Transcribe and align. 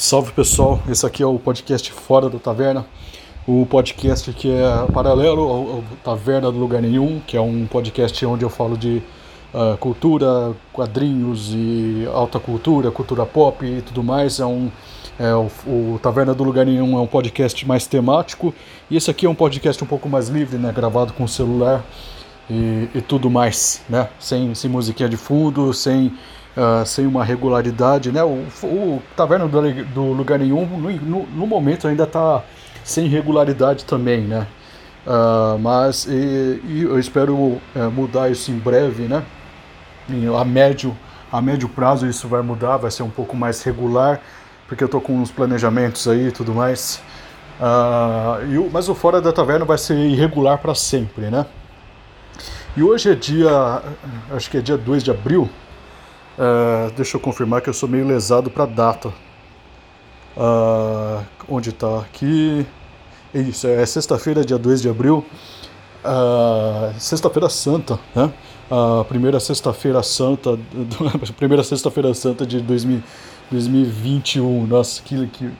Salve 0.00 0.30
pessoal, 0.30 0.80
esse 0.88 1.04
aqui 1.04 1.24
é 1.24 1.26
o 1.26 1.40
podcast 1.40 1.90
Fora 1.90 2.30
da 2.30 2.38
Taverna, 2.38 2.86
o 3.48 3.66
podcast 3.66 4.32
que 4.32 4.48
é 4.48 4.92
paralelo 4.92 5.42
ao, 5.42 5.70
ao 5.70 5.84
Taverna 6.04 6.52
do 6.52 6.56
Lugar 6.56 6.80
Nenhum, 6.80 7.20
que 7.26 7.36
é 7.36 7.40
um 7.40 7.66
podcast 7.66 8.24
onde 8.24 8.44
eu 8.44 8.48
falo 8.48 8.78
de 8.78 9.02
uh, 9.52 9.76
cultura, 9.78 10.54
quadrinhos 10.72 11.52
e 11.52 12.08
alta 12.14 12.38
cultura, 12.38 12.92
cultura 12.92 13.26
pop 13.26 13.66
e 13.66 13.82
tudo 13.82 14.04
mais. 14.04 14.38
É 14.38 14.46
um, 14.46 14.70
é, 15.18 15.34
o, 15.34 15.50
o, 15.66 15.98
Taverna 16.00 16.32
do 16.32 16.44
Lugar 16.44 16.64
Nenhum 16.64 16.96
é 16.96 17.00
um 17.00 17.06
podcast 17.08 17.66
mais 17.66 17.84
temático. 17.84 18.54
E 18.88 18.96
esse 18.96 19.10
aqui 19.10 19.26
é 19.26 19.28
um 19.28 19.34
podcast 19.34 19.82
um 19.82 19.86
pouco 19.88 20.08
mais 20.08 20.28
livre, 20.28 20.58
né, 20.58 20.70
gravado 20.70 21.12
com 21.12 21.26
celular 21.26 21.84
e, 22.48 22.88
e 22.94 23.00
tudo 23.00 23.28
mais, 23.28 23.82
né, 23.88 24.08
sem, 24.20 24.54
sem 24.54 24.70
musiquinha 24.70 25.08
de 25.08 25.16
fundo, 25.16 25.74
sem 25.74 26.12
uh, 26.58 26.84
sem 26.84 27.06
uma 27.06 27.24
regularidade, 27.24 28.10
né? 28.10 28.22
O, 28.24 28.44
o 28.64 29.02
Taverna 29.16 29.46
do, 29.46 29.84
do 29.84 30.02
Lugar 30.12 30.38
Nenhum, 30.38 30.66
no, 30.66 30.90
no, 30.90 31.26
no 31.26 31.46
momento, 31.46 31.86
ainda 31.86 32.04
está 32.04 32.42
sem 32.82 33.06
regularidade 33.06 33.84
também, 33.84 34.22
né? 34.22 34.46
Uh, 35.06 35.58
mas 35.58 36.06
e, 36.06 36.60
e 36.66 36.82
eu 36.82 36.98
espero 36.98 37.34
uh, 37.34 37.60
mudar 37.94 38.30
isso 38.30 38.50
em 38.50 38.58
breve, 38.58 39.04
né? 39.04 39.22
a 40.38 40.44
médio, 40.44 40.96
a 41.30 41.40
médio 41.40 41.68
prazo 41.68 42.06
isso 42.06 42.26
vai 42.28 42.40
mudar, 42.40 42.78
vai 42.78 42.90
ser 42.90 43.02
um 43.02 43.10
pouco 43.10 43.36
mais 43.36 43.62
regular, 43.62 44.20
porque 44.66 44.82
eu 44.82 44.86
estou 44.86 45.00
com 45.00 45.14
uns 45.14 45.30
planejamentos 45.30 46.08
aí 46.08 46.28
e 46.28 46.32
tudo 46.32 46.54
mais. 46.54 47.02
Uh, 47.60 48.50
e 48.50 48.58
o, 48.58 48.70
mas 48.70 48.88
o 48.88 48.94
Fora 48.94 49.20
da 49.20 49.32
Taverna 49.32 49.64
vai 49.64 49.78
ser 49.78 49.96
irregular 49.96 50.58
para 50.58 50.74
sempre, 50.74 51.26
né? 51.30 51.44
E 52.76 52.82
hoje 52.82 53.10
é 53.10 53.14
dia, 53.14 53.82
acho 54.30 54.50
que 54.50 54.58
é 54.58 54.60
dia 54.60 54.76
2 54.76 55.02
de 55.02 55.10
abril, 55.10 55.48
Uh, 56.38 56.92
deixa 56.94 57.16
eu 57.16 57.20
confirmar 57.20 57.60
que 57.60 57.68
eu 57.68 57.74
sou 57.74 57.88
meio 57.88 58.06
lesado 58.06 58.48
para 58.48 58.64
data. 58.64 59.08
Uh, 60.36 61.24
onde 61.48 61.70
está 61.70 61.98
aqui? 61.98 62.64
Isso, 63.34 63.66
é 63.66 63.84
sexta-feira, 63.84 64.44
dia 64.44 64.56
2 64.56 64.80
de 64.80 64.88
abril. 64.88 65.26
Uh, 66.04 66.94
sexta-feira 66.96 67.48
Santa, 67.48 67.98
né? 68.14 68.32
A 68.70 69.02
primeira 69.04 69.40
sexta-feira 69.40 70.02
santa, 70.02 70.58
primeira 71.36 71.64
sexta-feira 71.64 72.12
santa 72.12 72.46
de 72.46 72.60
2000, 72.60 73.02
2021. 73.50 74.66
Nossa, 74.66 75.02
que, 75.02 75.26
que, 75.28 75.50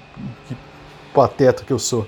que 0.46 0.56
pateta 1.14 1.64
que 1.64 1.72
eu 1.72 1.78
sou. 1.78 2.06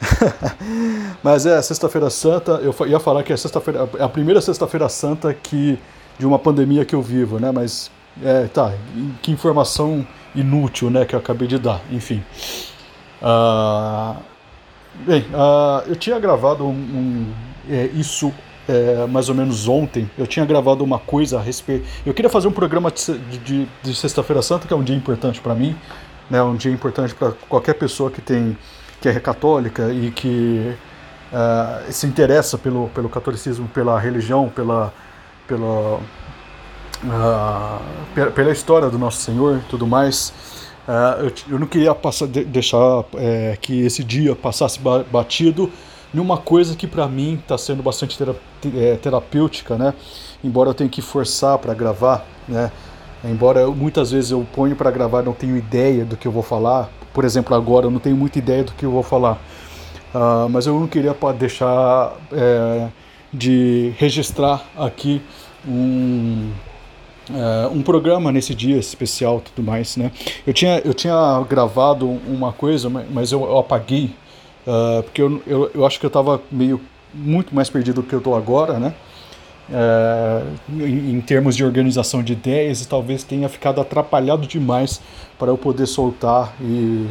Mas 1.24 1.46
é 1.46 1.60
sexta-feira 1.62 2.10
santa, 2.10 2.52
eu 2.62 2.74
ia 2.86 3.00
falar 3.00 3.22
que 3.22 3.32
é 3.32 3.36
sexta-feira, 3.36 3.88
é 3.98 4.02
a 4.02 4.08
primeira 4.08 4.42
sexta-feira 4.42 4.88
santa 4.90 5.32
que 5.32 5.78
de 6.18 6.26
uma 6.26 6.38
pandemia 6.38 6.84
que 6.84 6.94
eu 6.94 7.02
vivo, 7.02 7.38
né? 7.38 7.50
Mas 7.52 7.90
é, 8.22 8.46
tá, 8.46 8.72
que 9.22 9.32
informação 9.32 10.06
inútil, 10.34 10.90
né, 10.90 11.04
que 11.04 11.14
eu 11.14 11.18
acabei 11.18 11.46
de 11.46 11.58
dar, 11.58 11.80
enfim. 11.90 12.22
Uh, 13.22 14.16
bem, 15.06 15.22
uh, 15.32 15.88
eu 15.88 15.96
tinha 15.96 16.18
gravado 16.18 16.64
um, 16.64 16.72
um 16.72 17.32
é, 17.68 17.86
isso 17.94 18.32
é, 18.68 19.06
mais 19.06 19.28
ou 19.28 19.34
menos 19.34 19.68
ontem. 19.68 20.10
Eu 20.18 20.26
tinha 20.26 20.44
gravado 20.44 20.82
uma 20.82 20.98
coisa 20.98 21.38
a 21.38 21.42
respeito. 21.42 21.86
Eu 22.04 22.14
queria 22.14 22.30
fazer 22.30 22.48
um 22.48 22.52
programa 22.52 22.90
de, 22.90 23.38
de, 23.38 23.68
de 23.82 23.94
Sexta-feira 23.94 24.42
Santa, 24.42 24.66
que 24.66 24.72
é 24.72 24.76
um 24.76 24.82
dia 24.82 24.96
importante 24.96 25.40
para 25.40 25.54
mim, 25.54 25.76
né? 26.30 26.42
Um 26.42 26.56
dia 26.56 26.72
importante 26.72 27.14
para 27.14 27.32
qualquer 27.48 27.74
pessoa 27.74 28.10
que 28.10 28.20
tem 28.20 28.56
que 29.00 29.08
é 29.08 29.20
católica 29.20 29.92
e 29.92 30.10
que 30.10 30.74
uh, 31.30 31.92
se 31.92 32.06
interessa 32.06 32.56
pelo, 32.56 32.88
pelo 32.88 33.08
catolicismo, 33.10 33.68
pela 33.68 34.00
religião, 34.00 34.48
pela 34.48 34.94
pela, 35.46 36.00
uh, 37.04 38.30
pela 38.34 38.52
história 38.52 38.88
do 38.88 38.98
Nosso 38.98 39.20
Senhor 39.20 39.60
tudo 39.68 39.86
mais. 39.86 40.32
Uh, 40.86 41.24
eu, 41.24 41.32
eu, 41.52 41.58
não 41.58 41.66
queria 41.66 41.94
passar, 41.94 42.26
de, 42.26 42.44
deixar 42.44 43.04
é, 43.16 43.56
que 43.60 43.80
esse 43.80 44.04
dia 44.04 44.36
passasse 44.36 44.78
batido 45.10 45.70
numa 46.12 46.36
coisa 46.36 46.76
que 46.76 46.86
para 46.86 47.08
mim 47.08 47.34
está 47.34 47.56
sendo 47.56 47.82
bastante 47.82 48.18
é, 48.76 48.96
terapêutica, 48.96 49.76
né? 49.76 49.94
Embora 50.42 50.70
eu 50.70 50.74
tenha 50.74 50.90
que 50.90 51.00
forçar 51.00 51.58
para 51.58 51.72
gravar, 51.72 52.26
né? 52.46 52.70
Embora 53.24 53.60
eu, 53.60 53.74
muitas 53.74 54.10
vezes 54.10 54.30
eu 54.30 54.46
ponho 54.54 54.76
para 54.76 54.90
gravar 54.90 55.22
não 55.22 55.32
tenho 55.32 55.56
ideia 55.56 56.04
do 56.04 56.16
que 56.16 56.28
eu 56.28 56.32
vou 56.32 56.42
falar. 56.42 56.90
Por 57.14 57.24
exemplo, 57.24 57.54
agora 57.56 57.86
eu 57.86 57.90
não 57.90 57.98
tenho 57.98 58.16
muita 58.16 58.38
ideia 58.38 58.62
do 58.62 58.72
que 58.72 58.84
eu 58.84 58.90
vou 58.90 59.02
falar. 59.02 59.38
Uh, 60.14 60.48
mas 60.50 60.66
eu 60.66 60.78
não 60.78 60.86
queria 60.86 61.16
deixar 61.36 62.12
é, 62.30 62.88
de 63.34 63.92
registrar 63.98 64.64
aqui 64.76 65.20
um, 65.66 66.52
uh, 67.30 67.72
um 67.72 67.82
programa 67.82 68.30
nesse 68.30 68.54
dia 68.54 68.76
especial 68.76 69.40
tudo 69.40 69.66
mais, 69.66 69.96
né? 69.96 70.12
Eu 70.46 70.52
tinha, 70.54 70.80
eu 70.84 70.94
tinha 70.94 71.44
gravado 71.48 72.08
uma 72.08 72.52
coisa, 72.52 72.88
mas 72.88 73.32
eu, 73.32 73.42
eu 73.42 73.58
apaguei, 73.58 74.14
uh, 74.66 75.02
porque 75.02 75.20
eu, 75.20 75.42
eu, 75.46 75.70
eu 75.74 75.86
acho 75.86 75.98
que 75.98 76.06
eu 76.06 76.08
estava 76.08 76.40
meio 76.50 76.80
muito 77.12 77.54
mais 77.54 77.68
perdido 77.68 78.02
do 78.02 78.06
que 78.06 78.14
eu 78.14 78.18
estou 78.18 78.36
agora, 78.36 78.78
né? 78.78 78.94
Uh, 79.68 80.82
em, 80.82 81.16
em, 81.16 81.20
termos 81.22 81.56
de 81.56 81.64
organização 81.64 82.22
de 82.22 82.34
ideias 82.34 82.82
e 82.82 82.88
talvez 82.88 83.24
tenha 83.24 83.48
ficado 83.48 83.80
atrapalhado 83.80 84.46
demais 84.46 85.00
para 85.38 85.48
eu 85.50 85.56
poder 85.56 85.86
soltar 85.86 86.54
e 86.60 87.06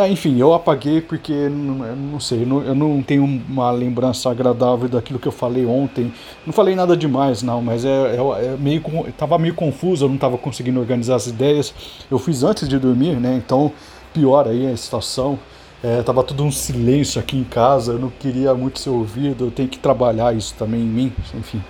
ah, 0.00 0.08
enfim, 0.08 0.38
eu 0.38 0.54
apaguei 0.54 1.00
porque, 1.00 1.48
não, 1.48 2.18
sei, 2.18 2.44
não, 2.44 2.62
eu 2.62 2.74
não, 2.74 3.02
tenho 3.02 3.24
uma 3.24 3.70
lembrança 3.70 4.30
agradável 4.30 4.88
daquilo 4.88 5.18
que 5.18 5.28
eu 5.28 5.32
falei 5.32 5.66
ontem. 5.66 6.12
Não 6.46 6.52
falei 6.52 6.74
nada 6.74 6.96
demais, 6.96 7.42
não, 7.42 7.60
mas 7.60 7.84
é, 7.84 8.16
é, 8.16 8.44
é 8.46 8.56
meio, 8.58 8.82
tava 9.16 9.38
meio 9.38 9.54
confuso, 9.54 10.04
eu 10.04 10.08
não 10.08 10.16
estava 10.16 10.38
conseguindo 10.38 10.80
organizar 10.80 11.16
as 11.16 11.26
ideias. 11.26 11.74
Eu 12.10 12.18
fiz 12.18 12.42
antes 12.42 12.68
de 12.68 12.78
dormir, 12.78 13.16
né? 13.16 13.34
Então, 13.36 13.72
pior 14.12 14.48
aí 14.48 14.66
a 14.70 14.76
situação. 14.76 15.38
É, 15.82 16.02
tava 16.02 16.22
tudo 16.22 16.44
um 16.44 16.52
silêncio 16.52 17.18
aqui 17.18 17.38
em 17.38 17.44
casa, 17.44 17.92
eu 17.92 17.98
não 17.98 18.10
queria 18.10 18.52
muito 18.54 18.78
ser 18.78 18.90
ouvido, 18.90 19.46
eu 19.46 19.50
tenho 19.50 19.68
que 19.68 19.78
trabalhar 19.78 20.36
isso 20.36 20.54
também 20.58 20.80
em 20.80 20.84
mim, 20.84 21.12
enfim. 21.34 21.62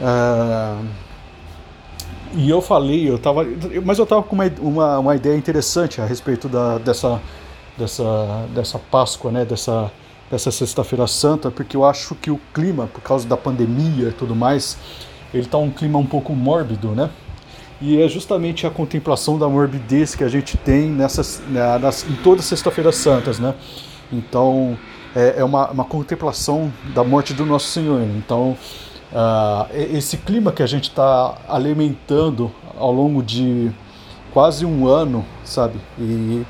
É... 0.00 1.05
E 2.34 2.48
eu 2.50 2.60
falei, 2.60 3.08
eu 3.08 3.18
tava, 3.18 3.46
mas 3.84 3.98
eu 3.98 4.04
estava 4.04 4.22
com 4.22 4.36
uma, 4.60 4.98
uma, 4.98 5.16
ideia 5.16 5.36
interessante 5.36 6.00
a 6.00 6.06
respeito 6.06 6.48
da, 6.48 6.78
dessa, 6.78 7.20
dessa, 7.76 8.46
dessa 8.54 8.78
Páscoa, 8.78 9.30
né, 9.30 9.44
dessa, 9.44 9.90
dessa 10.30 10.50
Sexta-feira 10.50 11.06
Santa, 11.06 11.50
porque 11.50 11.76
eu 11.76 11.84
acho 11.84 12.14
que 12.14 12.30
o 12.30 12.40
clima, 12.52 12.86
por 12.86 13.00
causa 13.00 13.26
da 13.26 13.36
pandemia 13.36 14.08
e 14.08 14.12
tudo 14.12 14.34
mais, 14.34 14.76
ele 15.32 15.44
está 15.44 15.58
um 15.58 15.70
clima 15.70 15.98
um 15.98 16.06
pouco 16.06 16.34
mórbido, 16.34 16.88
né? 16.88 17.10
E 17.80 18.00
é 18.00 18.08
justamente 18.08 18.66
a 18.66 18.70
contemplação 18.70 19.38
da 19.38 19.48
morbidez 19.48 20.14
que 20.14 20.24
a 20.24 20.28
gente 20.28 20.56
tem 20.56 20.88
nessas, 20.88 21.42
nas, 21.50 22.04
em 22.08 22.14
todas 22.16 22.40
as 22.40 22.46
Sexta-feiras 22.46 22.96
Santas, 22.96 23.38
né? 23.38 23.54
Então, 24.10 24.78
é, 25.14 25.36
é 25.38 25.44
uma, 25.44 25.70
uma 25.70 25.84
contemplação 25.84 26.72
da 26.94 27.04
morte 27.04 27.34
do 27.34 27.44
Nosso 27.44 27.68
Senhor. 27.68 28.00
Então, 28.02 28.56
Uh, 29.12 29.96
esse 29.96 30.16
clima 30.16 30.50
que 30.50 30.62
a 30.62 30.66
gente 30.66 30.88
está 30.88 31.38
alimentando 31.48 32.50
ao 32.76 32.92
longo 32.92 33.22
de 33.22 33.70
quase 34.32 34.66
um 34.66 34.86
ano, 34.86 35.24
sabe? 35.44 35.78
E, 35.98 36.44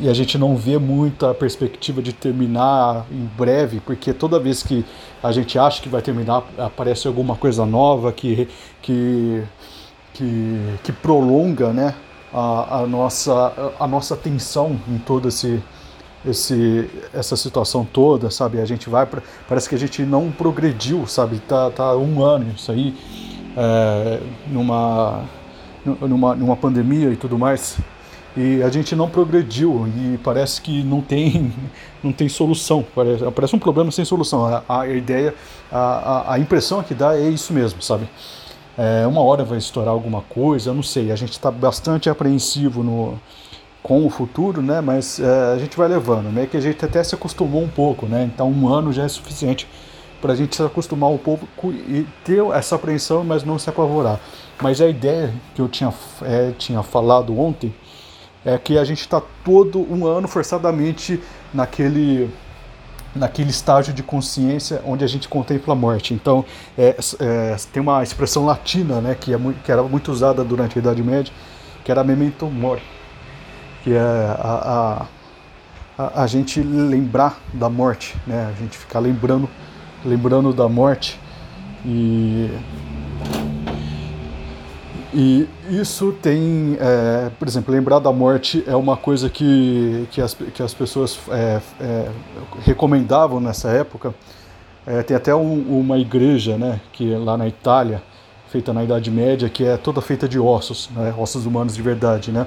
e 0.00 0.08
a 0.08 0.14
gente 0.14 0.38
não 0.38 0.56
vê 0.56 0.78
muita 0.78 1.34
perspectiva 1.34 2.00
de 2.00 2.12
terminar 2.12 3.06
em 3.10 3.24
breve, 3.36 3.80
porque 3.80 4.12
toda 4.12 4.38
vez 4.38 4.62
que 4.62 4.84
a 5.22 5.32
gente 5.32 5.58
acha 5.58 5.82
que 5.82 5.88
vai 5.88 6.00
terminar, 6.00 6.44
aparece 6.58 7.08
alguma 7.08 7.36
coisa 7.36 7.66
nova 7.66 8.12
que, 8.12 8.48
que, 8.80 9.42
que, 10.14 10.78
que 10.84 10.92
prolonga 10.92 11.72
né, 11.72 11.94
a, 12.32 12.78
a, 12.78 12.86
nossa, 12.86 13.72
a 13.78 13.86
nossa 13.88 14.14
atenção 14.14 14.78
em 14.88 14.98
todo 14.98 15.28
esse, 15.28 15.62
esse, 16.26 16.88
essa 17.12 17.36
situação 17.36 17.84
toda, 17.84 18.30
sabe? 18.30 18.60
A 18.60 18.64
gente 18.64 18.88
vai, 18.88 19.06
pra, 19.06 19.22
parece 19.48 19.68
que 19.68 19.74
a 19.74 19.78
gente 19.78 20.02
não 20.02 20.30
progrediu, 20.30 21.06
sabe? 21.06 21.38
Tá, 21.40 21.70
tá 21.70 21.96
um 21.96 22.22
ano 22.24 22.52
isso 22.54 22.70
aí, 22.70 22.94
é, 23.56 24.20
numa, 24.48 25.24
numa, 25.84 26.34
numa 26.34 26.56
pandemia 26.56 27.10
e 27.10 27.16
tudo 27.16 27.38
mais, 27.38 27.78
e 28.36 28.62
a 28.62 28.70
gente 28.70 28.96
não 28.96 29.10
progrediu 29.10 29.86
e 29.88 30.18
parece 30.18 30.60
que 30.60 30.82
não 30.82 31.02
tem, 31.02 31.52
não 32.02 32.12
tem 32.12 32.28
solução, 32.28 32.84
parece, 32.94 33.30
parece 33.30 33.56
um 33.56 33.58
problema 33.58 33.90
sem 33.90 34.04
solução. 34.04 34.46
A, 34.46 34.80
a 34.80 34.88
ideia, 34.88 35.34
a, 35.70 36.34
a 36.34 36.38
impressão 36.38 36.82
que 36.82 36.94
dá 36.94 37.16
é 37.16 37.28
isso 37.28 37.52
mesmo, 37.52 37.82
sabe? 37.82 38.08
É, 38.78 39.06
uma 39.06 39.20
hora 39.20 39.44
vai 39.44 39.58
estourar 39.58 39.92
alguma 39.92 40.22
coisa, 40.22 40.72
não 40.72 40.82
sei, 40.82 41.12
a 41.12 41.16
gente 41.16 41.32
está 41.32 41.50
bastante 41.50 42.08
apreensivo 42.08 42.82
no 42.82 43.20
com 43.82 44.06
o 44.06 44.10
futuro, 44.10 44.62
né? 44.62 44.80
Mas 44.80 45.18
é, 45.18 45.52
a 45.54 45.58
gente 45.58 45.76
vai 45.76 45.88
levando, 45.88 46.32
meio 46.32 46.46
que 46.46 46.56
a 46.56 46.60
gente 46.60 46.84
até 46.84 47.02
se 47.02 47.14
acostumou 47.14 47.62
um 47.62 47.68
pouco, 47.68 48.06
né? 48.06 48.30
Então 48.32 48.50
um 48.50 48.68
ano 48.68 48.92
já 48.92 49.04
é 49.04 49.08
suficiente 49.08 49.68
para 50.20 50.32
a 50.32 50.36
gente 50.36 50.54
se 50.54 50.62
acostumar 50.62 51.10
um 51.10 51.18
pouco 51.18 51.48
e 51.72 52.06
ter 52.24 52.44
essa 52.52 52.76
apreensão, 52.76 53.24
mas 53.24 53.42
não 53.42 53.58
se 53.58 53.68
apavorar. 53.68 54.20
Mas 54.62 54.80
a 54.80 54.88
ideia 54.88 55.34
que 55.54 55.60
eu 55.60 55.68
tinha, 55.68 55.92
é, 56.22 56.52
tinha 56.56 56.82
falado 56.82 57.36
ontem 57.38 57.74
é 58.44 58.56
que 58.56 58.78
a 58.78 58.84
gente 58.84 59.00
está 59.00 59.20
todo 59.44 59.80
um 59.80 60.06
ano 60.06 60.28
forçadamente 60.28 61.20
naquele 61.52 62.30
naquele 63.14 63.50
estágio 63.50 63.92
de 63.92 64.02
consciência 64.02 64.80
onde 64.86 65.04
a 65.04 65.06
gente 65.06 65.28
contempla 65.28 65.74
a 65.74 65.76
morte. 65.76 66.14
Então, 66.14 66.44
é, 66.78 66.96
é, 67.20 67.56
tem 67.70 67.82
uma 67.82 68.02
expressão 68.02 68.46
latina, 68.46 69.02
né, 69.02 69.14
que, 69.14 69.34
é, 69.34 69.38
que 69.62 69.70
era 69.70 69.82
muito 69.82 70.10
usada 70.10 70.42
durante 70.42 70.78
a 70.78 70.80
Idade 70.80 71.02
Média, 71.02 71.32
que 71.84 71.90
era 71.90 72.02
memento 72.02 72.46
mori, 72.46 72.82
que 73.82 73.92
é 73.92 74.00
a, 74.00 75.06
a, 75.98 76.22
a, 76.22 76.26
gente 76.26 76.60
lembrar 76.62 77.40
da 77.52 77.68
morte, 77.68 78.16
né? 78.26 78.52
A 78.54 78.60
gente 78.60 78.78
ficar 78.78 79.00
lembrando, 79.00 79.48
lembrando 80.04 80.52
da 80.52 80.68
morte 80.68 81.18
e 81.84 82.50
e 85.14 85.46
isso 85.68 86.12
tem, 86.22 86.78
é, 86.80 87.30
por 87.38 87.46
exemplo, 87.46 87.74
lembrar 87.74 87.98
da 87.98 88.10
morte 88.10 88.64
é 88.66 88.74
uma 88.74 88.96
coisa 88.96 89.28
que, 89.28 90.08
que, 90.10 90.22
as, 90.22 90.32
que 90.32 90.62
as 90.62 90.72
pessoas 90.72 91.18
é, 91.28 91.60
é, 91.78 92.08
recomendavam 92.64 93.38
nessa 93.38 93.68
época. 93.68 94.14
É, 94.86 95.02
tem 95.02 95.14
até 95.14 95.34
um, 95.34 95.80
uma 95.80 95.98
igreja, 95.98 96.56
né, 96.56 96.80
que 96.94 97.12
é 97.12 97.18
lá 97.18 97.36
na 97.36 97.46
Itália, 97.46 98.02
feita 98.48 98.72
na 98.72 98.82
Idade 98.82 99.10
Média, 99.10 99.50
que 99.50 99.64
é 99.64 99.76
toda 99.76 100.00
feita 100.00 100.26
de 100.26 100.38
ossos, 100.38 100.88
né, 100.96 101.14
ossos 101.16 101.44
humanos 101.44 101.74
de 101.76 101.82
verdade, 101.82 102.32
né, 102.32 102.46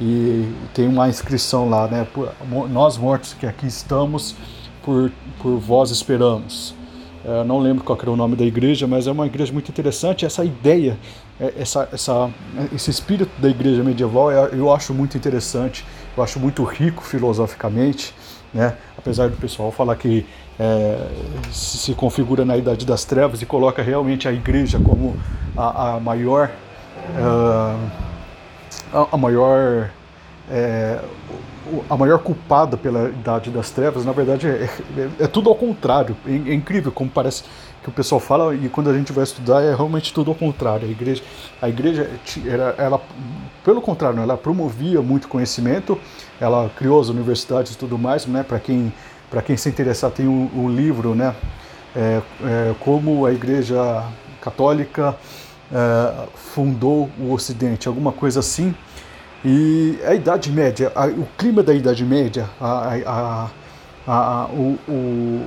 e 0.00 0.52
tem 0.72 0.88
uma 0.88 1.08
inscrição 1.08 1.68
lá, 1.68 1.86
né, 1.86 2.06
nós 2.70 2.98
mortos 2.98 3.34
que 3.34 3.46
aqui 3.46 3.66
estamos, 3.66 4.34
por, 4.82 5.10
por 5.40 5.58
vós 5.58 5.90
esperamos. 5.90 6.74
É, 7.24 7.42
não 7.42 7.58
lembro 7.58 7.82
qual 7.82 7.98
era 7.98 8.10
o 8.10 8.16
nome 8.16 8.36
da 8.36 8.44
igreja, 8.44 8.86
mas 8.86 9.06
é 9.06 9.12
uma 9.12 9.26
igreja 9.26 9.52
muito 9.52 9.70
interessante. 9.70 10.26
Essa 10.26 10.44
ideia, 10.44 10.98
é, 11.40 11.54
essa, 11.58 11.88
essa, 11.90 12.30
esse 12.74 12.90
espírito 12.90 13.30
da 13.40 13.48
igreja 13.48 13.82
medieval 13.82 14.30
é, 14.30 14.50
eu 14.52 14.70
acho 14.72 14.92
muito 14.92 15.16
interessante, 15.16 15.86
eu 16.16 16.22
acho 16.22 16.38
muito 16.38 16.62
rico 16.64 17.02
filosoficamente. 17.02 18.14
Né? 18.52 18.76
Apesar 18.96 19.30
do 19.30 19.36
pessoal 19.36 19.72
falar 19.72 19.96
que 19.96 20.26
é, 20.60 21.08
se 21.50 21.94
configura 21.94 22.44
na 22.44 22.56
Idade 22.56 22.84
das 22.84 23.04
Trevas 23.04 23.40
e 23.40 23.46
coloca 23.46 23.82
realmente 23.82 24.28
a 24.28 24.32
igreja 24.32 24.78
como 24.78 25.16
a, 25.56 25.94
a 25.94 26.00
maior. 26.00 26.50
Uh, 27.18 28.13
a 28.92 29.16
maior 29.16 29.90
é, 30.50 31.00
a 31.88 31.96
maior 31.96 32.18
culpada 32.18 32.76
pela 32.76 33.08
idade 33.08 33.50
das 33.50 33.70
trevas, 33.70 34.04
na 34.04 34.12
verdade, 34.12 34.46
é, 34.46 34.68
é, 34.96 35.10
é 35.20 35.26
tudo 35.26 35.48
ao 35.48 35.54
contrário. 35.54 36.16
É, 36.26 36.30
é, 36.30 36.54
incrível 36.54 36.92
como 36.92 37.08
parece 37.08 37.44
que 37.82 37.88
o 37.88 37.92
pessoal 37.92 38.20
fala 38.20 38.54
e 38.54 38.68
quando 38.68 38.90
a 38.90 38.94
gente 38.94 39.12
vai 39.12 39.24
estudar 39.24 39.62
é 39.62 39.74
realmente 39.74 40.12
tudo 40.12 40.30
ao 40.30 40.34
contrário. 40.34 40.86
A 40.86 40.90
igreja, 40.90 41.22
a 41.60 41.68
igreja 41.68 42.10
era, 42.46 42.74
ela, 42.78 43.00
pelo 43.64 43.80
contrário, 43.80 44.20
ela 44.20 44.36
promovia 44.36 45.00
muito 45.00 45.28
conhecimento, 45.28 45.98
ela 46.40 46.70
criou 46.76 47.00
as 47.00 47.08
universidades 47.08 47.72
e 47.72 47.78
tudo 47.78 47.98
mais, 47.98 48.26
né? 48.26 48.42
Para 48.42 48.58
quem, 48.58 48.92
para 49.30 49.42
quem 49.42 49.56
se 49.56 49.68
interessar, 49.68 50.10
tem 50.10 50.28
um, 50.28 50.50
um 50.54 50.68
livro, 50.68 51.14
né? 51.14 51.34
É, 51.96 52.20
é, 52.42 52.74
como 52.80 53.24
a 53.24 53.32
igreja 53.32 54.04
católica 54.40 55.16
fundou 56.34 57.10
o 57.18 57.32
Ocidente, 57.32 57.88
alguma 57.88 58.12
coisa 58.12 58.40
assim. 58.40 58.74
E 59.44 59.98
a 60.06 60.14
Idade 60.14 60.50
Média, 60.50 60.90
a, 60.94 61.06
o 61.06 61.26
clima 61.36 61.62
da 61.62 61.74
Idade 61.74 62.04
Média, 62.04 62.48
a, 62.60 63.50
a, 64.06 64.46
o, 64.46 64.78
o, 64.88 65.46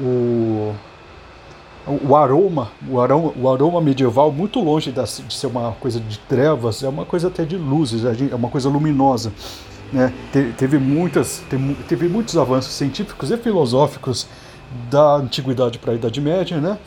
o, 0.00 0.74
o, 2.08 2.16
aroma, 2.16 2.70
o 2.88 3.00
aroma, 3.00 3.32
o 3.36 3.50
aroma 3.50 3.80
medieval, 3.80 4.32
muito 4.32 4.60
longe 4.60 4.90
de 4.90 5.34
ser 5.34 5.46
uma 5.46 5.72
coisa 5.72 6.00
de 6.00 6.18
trevas, 6.20 6.82
é 6.82 6.88
uma 6.88 7.04
coisa 7.04 7.28
até 7.28 7.44
de 7.44 7.56
luzes, 7.56 8.02
é 8.04 8.34
uma 8.34 8.48
coisa 8.48 8.68
luminosa. 8.68 9.32
Né? 9.92 10.12
teve, 10.56 10.78
muitas, 10.78 11.42
teve 11.86 12.08
muitos 12.08 12.36
avanços 12.36 12.72
científicos 12.72 13.30
e 13.30 13.36
filosóficos 13.36 14.26
da 14.90 15.16
antiguidade 15.16 15.78
para 15.78 15.92
a 15.92 15.94
Idade 15.94 16.20
Média, 16.20 16.60
né? 16.60 16.78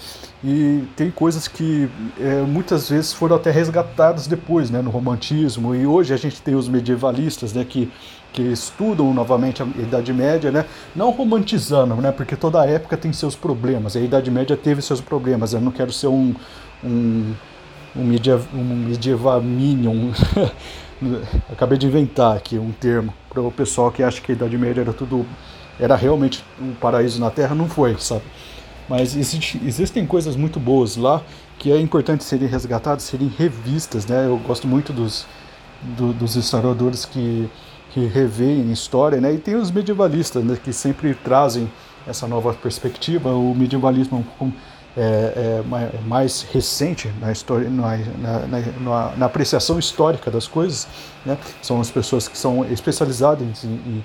E 0.44 0.84
tem 0.96 1.10
coisas 1.10 1.48
que 1.48 1.90
é, 2.20 2.42
muitas 2.42 2.90
vezes 2.90 3.12
foram 3.12 3.36
até 3.36 3.50
resgatadas 3.50 4.28
depois, 4.28 4.70
né, 4.70 4.82
no 4.82 4.92
romantismo. 4.92 5.74
E 5.74 5.86
hoje 5.86 6.14
a 6.14 6.18
gente 6.18 6.42
tem 6.42 6.54
os 6.54 6.68
medievalistas, 6.70 7.54
né, 7.54 7.66
que, 7.68 7.92
que 8.32 8.44
estudam 8.44 9.14
novamente 9.14 9.64
a 9.64 9.66
Idade 9.66 10.14
Média, 10.14 10.52
né, 10.52 10.66
não 10.96 11.10
romantizando, 11.10 11.96
né, 11.96 12.12
porque 12.12 12.36
toda 12.36 12.66
época 12.66 12.96
tem 12.96 13.12
seus 13.12 13.36
problemas. 13.36 13.96
A 13.96 14.00
Idade 14.00 14.30
Média 14.30 14.56
teve 14.56 14.82
seus 14.82 15.02
problemas. 15.02 15.54
Eu 15.54 15.62
não 15.62 15.72
quero 15.72 15.92
ser 15.92 16.08
um 16.08 16.36
um 16.84 17.34
um, 17.96 18.12
um 18.54 18.76
medieval 18.88 19.42
minion. 19.42 20.12
Acabei 21.52 21.78
de 21.78 21.88
inventar 21.88 22.38
aqui 22.38 22.58
um 22.58 22.72
termo 22.72 23.14
para 23.30 23.42
o 23.42 23.52
pessoal 23.52 23.92
que 23.92 24.04
acha 24.04 24.22
que 24.22 24.32
a 24.32 24.36
Idade 24.36 24.58
Média 24.58 24.82
era 24.82 24.94
tudo 24.94 25.26
era 25.80 25.96
realmente 25.96 26.44
um 26.60 26.74
paraíso 26.74 27.20
na 27.20 27.30
Terra, 27.30 27.54
não 27.54 27.68
foi, 27.70 27.96
sabe? 28.00 28.24
Mas 28.90 29.16
existe, 29.16 29.60
existem 29.66 30.06
coisas 30.06 30.36
muito 30.36 30.60
boas 30.60 30.96
lá 30.96 31.22
que 31.60 31.72
é 31.72 31.80
importante 31.80 32.24
serem 32.24 32.48
resgatadas, 32.48 33.04
serem 33.04 33.28
revistas, 33.28 34.06
né? 34.06 34.28
Eu 34.28 34.38
gosto 34.38 34.68
muito 34.68 34.94
dos, 34.94 35.26
do, 35.98 36.14
dos 36.14 36.36
historiadores 36.36 37.04
que, 37.04 37.50
que 37.92 38.06
revêem 38.06 38.72
história, 38.72 39.20
né? 39.20 39.34
E 39.34 39.38
tem 39.38 39.56
os 39.56 39.72
medievalistas, 39.72 40.44
né? 40.44 40.58
Que 40.64 40.72
sempre 40.72 41.14
trazem 41.16 41.70
essa 42.06 42.28
nova 42.28 42.54
perspectiva. 42.54 43.32
O 43.32 43.56
medievalismo 43.56 44.24
é, 44.96 45.02
é, 45.02 45.64
é 45.96 46.02
mais 46.06 46.44
recente 46.54 47.12
na 47.20 47.32
história, 47.32 47.70
na, 47.70 47.98
na, 47.98 48.40
na, 48.80 49.16
na, 49.18 49.26
apreciação 49.26 49.80
histórica 49.80 50.30
das 50.30 50.48
coisas, 50.48 50.88
né? 51.26 51.38
São 51.62 51.82
as 51.82 51.90
pessoas 51.90 52.28
que 52.28 52.38
são 52.38 52.64
especializadas 52.72 53.64
em 53.64 54.04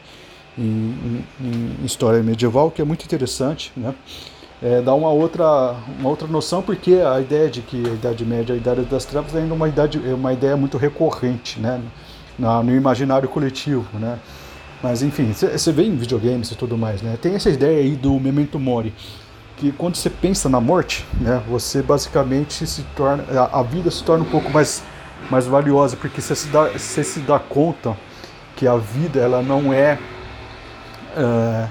em, 0.59 0.63
em, 0.63 1.25
em, 1.41 1.85
história 1.85 2.23
medieval, 2.23 2.71
que 2.71 2.83
é 2.83 2.85
muito 2.85 3.05
interessante, 3.05 3.73
né? 3.77 3.95
É, 4.63 4.81
dá 4.81 4.95
uma 4.95 5.11
outra, 5.11 5.75
uma 5.99 6.09
outra 6.09 6.29
noção, 6.29 6.63
porque 6.63 6.95
a 6.95 7.21
ideia 7.21 7.51
de 7.51 7.63
que 7.63 7.85
a 7.85 7.95
Idade 7.95 8.25
Média, 8.25 8.55
a 8.55 8.59
Idade 8.59 8.83
das 8.83 9.05
Trevas, 9.05 9.35
é 9.35 9.39
ainda 9.39 9.55
uma, 9.55 9.69
idade, 9.69 10.01
é 10.09 10.15
uma 10.15 10.33
ideia 10.33 10.57
muito 10.57 10.79
recorrente 10.79 11.59
né? 11.59 11.83
no, 12.39 12.63
no 12.63 12.77
imaginário 12.77 13.29
coletivo. 13.29 13.87
Né? 13.99 14.19
Mas 14.83 15.03
enfim, 15.03 15.33
você 15.33 15.73
vê 15.73 15.85
em 15.85 15.97
videogames 15.97 16.51
e 16.51 16.57
tudo 16.57 16.77
mais, 16.77 17.03
né? 17.03 17.17
Tem 17.21 17.35
essa 17.35 17.49
ideia 17.49 17.81
aí 17.81 17.95
do 17.95 18.19
Memento 18.19 18.59
Mori, 18.59 18.93
que 19.57 19.71
quando 19.71 19.95
você 19.95 20.11
pensa 20.11 20.49
na 20.49 20.61
morte, 20.61 21.07
né, 21.21 21.41
você 21.49 21.81
basicamente 21.81 22.67
se 22.67 22.83
torna. 22.97 23.25
A, 23.39 23.61
a 23.61 23.63
vida 23.63 23.91
se 23.93 24.03
torna 24.03 24.25
um 24.25 24.29
pouco 24.29 24.51
mais, 24.51 24.83
mais 25.31 25.47
valiosa, 25.47 25.97
porque 25.97 26.21
você 26.21 26.35
se, 26.35 26.49
dá, 26.49 26.65
você 26.65 27.05
se 27.05 27.21
dá 27.21 27.39
conta 27.39 27.97
que 28.57 28.67
a 28.67 28.77
vida 28.77 29.21
ela 29.21 29.41
não 29.41 29.73
é 29.73 29.99
é, 31.17 31.69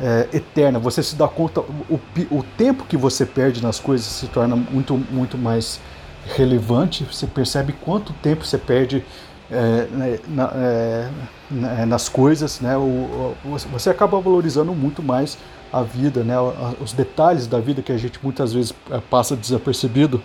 é, 0.00 0.28
eterna. 0.32 0.78
Você 0.78 1.02
se 1.02 1.14
dá 1.14 1.28
conta, 1.28 1.60
o, 1.60 2.00
o 2.30 2.42
tempo 2.56 2.84
que 2.84 2.96
você 2.96 3.26
perde 3.26 3.62
nas 3.62 3.78
coisas 3.78 4.06
se 4.06 4.26
torna 4.26 4.56
muito, 4.56 4.94
muito 5.10 5.36
mais 5.36 5.80
relevante. 6.34 7.04
Você 7.04 7.26
percebe 7.26 7.72
quanto 7.72 8.12
tempo 8.14 8.44
você 8.44 8.58
perde 8.58 9.04
é, 9.50 9.86
né, 9.90 10.18
na, 10.28 10.52
é, 10.54 11.08
né, 11.50 11.84
nas 11.84 12.08
coisas, 12.08 12.60
né? 12.60 12.76
O, 12.76 13.34
o, 13.44 13.56
você 13.72 13.90
acaba 13.90 14.20
valorizando 14.20 14.72
muito 14.72 15.02
mais 15.02 15.36
a 15.72 15.82
vida, 15.82 16.22
né? 16.22 16.34
Os 16.80 16.92
detalhes 16.92 17.46
da 17.46 17.58
vida 17.58 17.82
que 17.82 17.92
a 17.92 17.98
gente 17.98 18.18
muitas 18.22 18.52
vezes 18.52 18.72
é, 18.90 18.98
passa 18.98 19.36
desapercebido, 19.36 20.22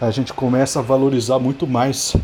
a 0.00 0.10
gente 0.10 0.32
começa 0.32 0.80
a 0.80 0.82
valorizar 0.82 1.38
muito 1.38 1.66
mais 1.66 2.16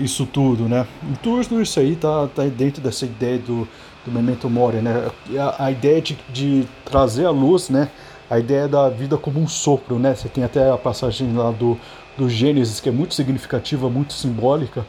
isso 0.00 0.26
tudo, 0.26 0.68
né? 0.68 0.86
Tudo 1.22 1.60
isso 1.60 1.80
aí 1.80 1.96
tá, 1.96 2.28
tá 2.28 2.44
dentro 2.44 2.80
dessa 2.80 3.04
ideia 3.04 3.38
do 3.38 3.66
do 4.08 4.12
Memento 4.12 4.48
Mori, 4.48 4.78
né? 4.78 5.10
A, 5.38 5.66
a 5.66 5.70
ideia 5.70 6.00
de, 6.00 6.18
de, 6.30 6.66
trazer 6.84 7.26
à 7.26 7.30
luz, 7.30 7.68
né? 7.68 7.88
A 8.30 8.38
ideia 8.38 8.66
da 8.66 8.88
vida 8.88 9.16
como 9.16 9.40
um 9.40 9.46
sopro, 9.46 9.98
né? 9.98 10.14
Você 10.14 10.28
tem 10.28 10.42
até 10.42 10.70
a 10.70 10.76
passagem 10.76 11.32
lá 11.34 11.50
do, 11.50 11.78
do 12.16 12.28
Gênesis, 12.28 12.80
que 12.80 12.88
é 12.88 12.92
muito 12.92 13.14
significativa, 13.14 13.88
muito 13.88 14.12
simbólica, 14.12 14.86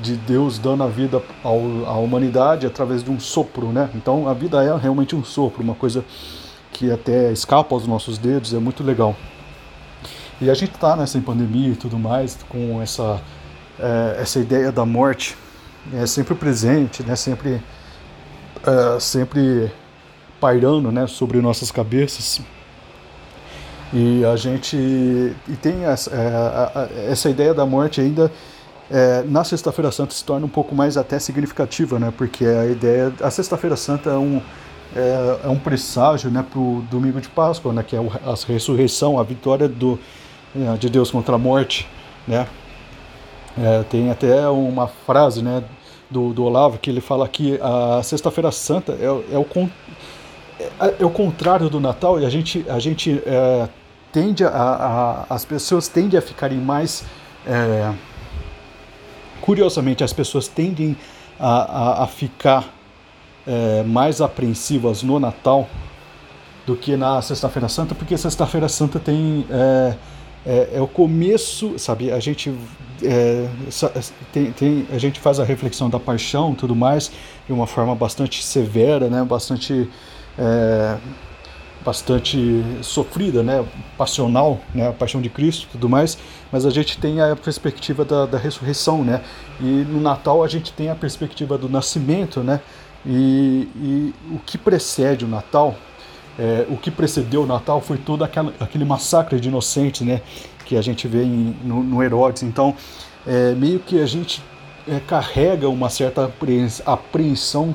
de 0.00 0.14
Deus 0.14 0.58
dando 0.58 0.84
a 0.84 0.86
vida 0.86 1.20
ao, 1.42 1.58
à 1.86 1.98
humanidade 1.98 2.66
através 2.66 3.02
de 3.02 3.10
um 3.10 3.18
sopro, 3.18 3.68
né? 3.68 3.90
Então 3.94 4.28
a 4.28 4.34
vida 4.34 4.62
é 4.62 4.76
realmente 4.76 5.16
um 5.16 5.24
sopro, 5.24 5.62
uma 5.62 5.74
coisa 5.74 6.04
que 6.72 6.90
até 6.90 7.32
escapa 7.32 7.74
aos 7.74 7.86
nossos 7.86 8.16
dedos, 8.16 8.54
é 8.54 8.58
muito 8.58 8.82
legal. 8.82 9.16
E 10.40 10.50
a 10.50 10.54
gente 10.54 10.74
está 10.74 10.96
nessa 10.96 11.20
pandemia 11.20 11.70
e 11.70 11.76
tudo 11.76 11.98
mais, 11.98 12.38
com 12.48 12.80
essa, 12.80 13.20
é, 13.78 14.18
essa 14.20 14.38
ideia 14.38 14.70
da 14.70 14.84
morte 14.84 15.36
é 15.94 16.06
sempre 16.06 16.34
presente, 16.34 17.02
né? 17.02 17.16
Sempre 17.16 17.60
uh, 18.66 19.00
sempre 19.00 19.70
pairando 20.40 20.90
né, 20.90 21.06
sobre 21.06 21.40
nossas 21.40 21.70
cabeças. 21.70 22.40
E 23.92 24.24
a 24.24 24.36
gente 24.36 24.76
e 24.76 25.56
tem 25.60 25.84
essa, 25.84 26.10
é, 26.10 27.10
essa 27.10 27.28
ideia 27.28 27.52
da 27.52 27.66
morte 27.66 28.00
ainda 28.00 28.32
é, 28.90 29.22
na 29.26 29.44
Sexta-feira 29.44 29.92
Santa 29.92 30.14
se 30.14 30.24
torna 30.24 30.46
um 30.46 30.48
pouco 30.48 30.74
mais 30.74 30.96
até 30.96 31.18
significativa, 31.18 31.98
né? 31.98 32.12
Porque 32.16 32.44
a 32.44 32.66
ideia, 32.66 33.12
a 33.20 33.30
Sexta-feira 33.30 33.76
Santa 33.76 34.10
é 34.10 34.16
um 34.16 34.40
é, 34.94 35.40
é 35.44 35.48
um 35.48 35.58
presságio, 35.58 36.30
né, 36.30 36.44
para 36.48 36.60
o 36.60 36.84
Domingo 36.90 37.18
de 37.20 37.28
Páscoa, 37.28 37.72
né? 37.72 37.82
Que 37.82 37.96
é 37.96 37.98
a 37.98 38.34
ressurreição, 38.46 39.18
a 39.18 39.22
vitória 39.22 39.68
do 39.68 39.98
é, 40.54 40.76
de 40.76 40.90
Deus 40.90 41.10
contra 41.10 41.34
a 41.34 41.38
morte, 41.38 41.88
né? 42.26 42.46
É, 43.58 43.82
tem 43.84 44.10
até 44.10 44.48
uma 44.48 44.86
frase, 44.86 45.42
né? 45.42 45.62
do, 46.12 46.32
do 46.32 46.44
Olavo, 46.44 46.78
que 46.78 46.90
ele 46.90 47.00
fala 47.00 47.26
que 47.26 47.58
a 47.60 48.02
Sexta-feira 48.02 48.52
Santa 48.52 48.92
é, 48.92 49.06
é, 49.06 49.38
o, 49.38 49.70
é, 50.60 50.94
é, 51.00 51.04
o 51.04 51.10
contrário 51.10 51.68
do 51.70 51.80
Natal 51.80 52.20
e 52.20 52.26
a 52.26 52.30
gente, 52.30 52.64
a 52.68 52.78
gente 52.78 53.20
é, 53.24 53.68
tende 54.12 54.44
a, 54.44 54.50
a, 54.50 55.34
as 55.34 55.44
pessoas 55.44 55.88
tendem 55.88 56.18
a 56.18 56.22
ficarem 56.22 56.58
mais. 56.58 57.04
É, 57.46 57.92
curiosamente, 59.40 60.04
as 60.04 60.12
pessoas 60.12 60.46
tendem 60.46 60.96
a, 61.40 62.02
a, 62.02 62.04
a 62.04 62.06
ficar 62.06 62.68
é, 63.44 63.82
mais 63.82 64.20
apreensivas 64.20 65.02
no 65.02 65.18
Natal 65.18 65.68
do 66.64 66.76
que 66.76 66.96
na 66.96 67.20
Sexta-feira 67.20 67.68
Santa, 67.68 67.94
porque 67.94 68.16
Sexta-feira 68.16 68.68
Santa 68.68 69.00
tem 69.00 69.44
é, 70.46 70.70
é, 70.74 70.80
o 70.80 70.86
começo, 70.86 71.78
sabe? 71.78 72.10
A 72.10 72.20
gente 72.20 72.52
é, 73.02 73.48
tem, 74.32 74.52
tem, 74.52 74.86
a 74.92 74.98
gente 74.98 75.20
faz 75.20 75.38
a 75.40 75.44
reflexão 75.44 75.88
da 75.88 76.00
paixão, 76.00 76.54
tudo 76.54 76.74
mais, 76.74 77.10
de 77.46 77.52
uma 77.52 77.66
forma 77.66 77.94
bastante 77.94 78.42
severa, 78.44 79.08
né? 79.08 79.24
Bastante 79.24 79.88
é, 80.38 80.96
bastante 81.84 82.62
sofrida, 82.80 83.42
né, 83.42 83.64
passional, 83.98 84.60
né, 84.74 84.88
a 84.88 84.92
paixão 84.92 85.20
de 85.20 85.28
Cristo, 85.28 85.68
tudo 85.72 85.88
mais. 85.88 86.16
Mas 86.50 86.64
a 86.64 86.70
gente 86.70 86.98
tem 86.98 87.20
a 87.20 87.34
perspectiva 87.36 88.04
da, 88.04 88.26
da 88.26 88.38
ressurreição, 88.38 89.04
né? 89.04 89.22
E 89.60 89.64
no 89.64 90.00
Natal 90.00 90.42
a 90.44 90.48
gente 90.48 90.72
tem 90.72 90.90
a 90.90 90.94
perspectiva 90.94 91.58
do 91.58 91.68
nascimento, 91.68 92.40
né? 92.40 92.60
E, 93.04 93.68
e 93.76 94.14
o 94.30 94.38
que 94.38 94.56
precede 94.56 95.24
o 95.24 95.28
Natal, 95.28 95.74
é, 96.38 96.66
o 96.68 96.76
que 96.76 96.90
precedeu 96.90 97.42
o 97.42 97.46
Natal 97.46 97.80
foi 97.80 97.98
todo 97.98 98.24
aquela, 98.24 98.52
aquele 98.58 98.84
massacre 98.84 99.38
de 99.38 99.48
inocentes, 99.48 100.06
né? 100.06 100.20
Que 100.64 100.76
a 100.76 100.82
gente 100.82 101.06
vê 101.06 101.22
em, 101.24 101.56
no, 101.62 101.82
no 101.82 102.02
Herodes. 102.02 102.42
Então, 102.42 102.74
é, 103.26 103.54
meio 103.54 103.78
que 103.80 104.00
a 104.00 104.06
gente 104.06 104.42
é, 104.88 104.98
carrega 105.00 105.68
uma 105.68 105.88
certa 105.88 106.30
apreensão 106.86 107.74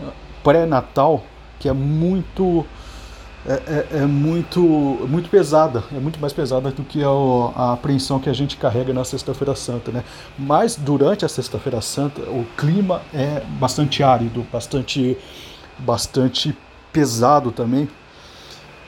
ah, 0.00 0.10
pré-natal 0.42 1.24
que 1.58 1.68
é 1.68 1.72
muito 1.72 2.66
é, 3.46 3.52
é, 3.52 3.86
é, 4.02 4.06
muito, 4.06 4.60
muito 4.60 5.28
pesada, 5.28 5.82
é 5.92 5.98
muito 5.98 6.20
mais 6.20 6.32
pesada 6.32 6.70
do 6.70 6.84
que 6.84 7.02
a, 7.02 7.08
a 7.56 7.72
apreensão 7.72 8.20
que 8.20 8.28
a 8.28 8.32
gente 8.32 8.56
carrega 8.56 8.92
na 8.92 9.04
Sexta-feira 9.04 9.54
Santa, 9.56 9.90
né? 9.90 10.04
Mas 10.38 10.76
durante 10.76 11.24
a 11.24 11.28
Sexta-feira 11.28 11.80
Santa 11.80 12.20
o 12.22 12.44
clima 12.56 13.02
é 13.12 13.42
bastante 13.58 14.02
árido, 14.02 14.46
bastante, 14.52 15.16
bastante 15.78 16.56
pesado 16.92 17.50
também. 17.50 17.88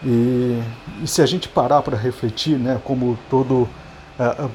E, 0.05 0.61
e 1.03 1.07
se 1.07 1.23
a 1.23 1.27
gente 1.27 1.49
parar 1.49 1.83
para 1.83 1.97
refletir, 1.97 2.59
né, 2.59 2.81
como 2.85 3.19
todo 3.31 3.69
é, 4.19 4.49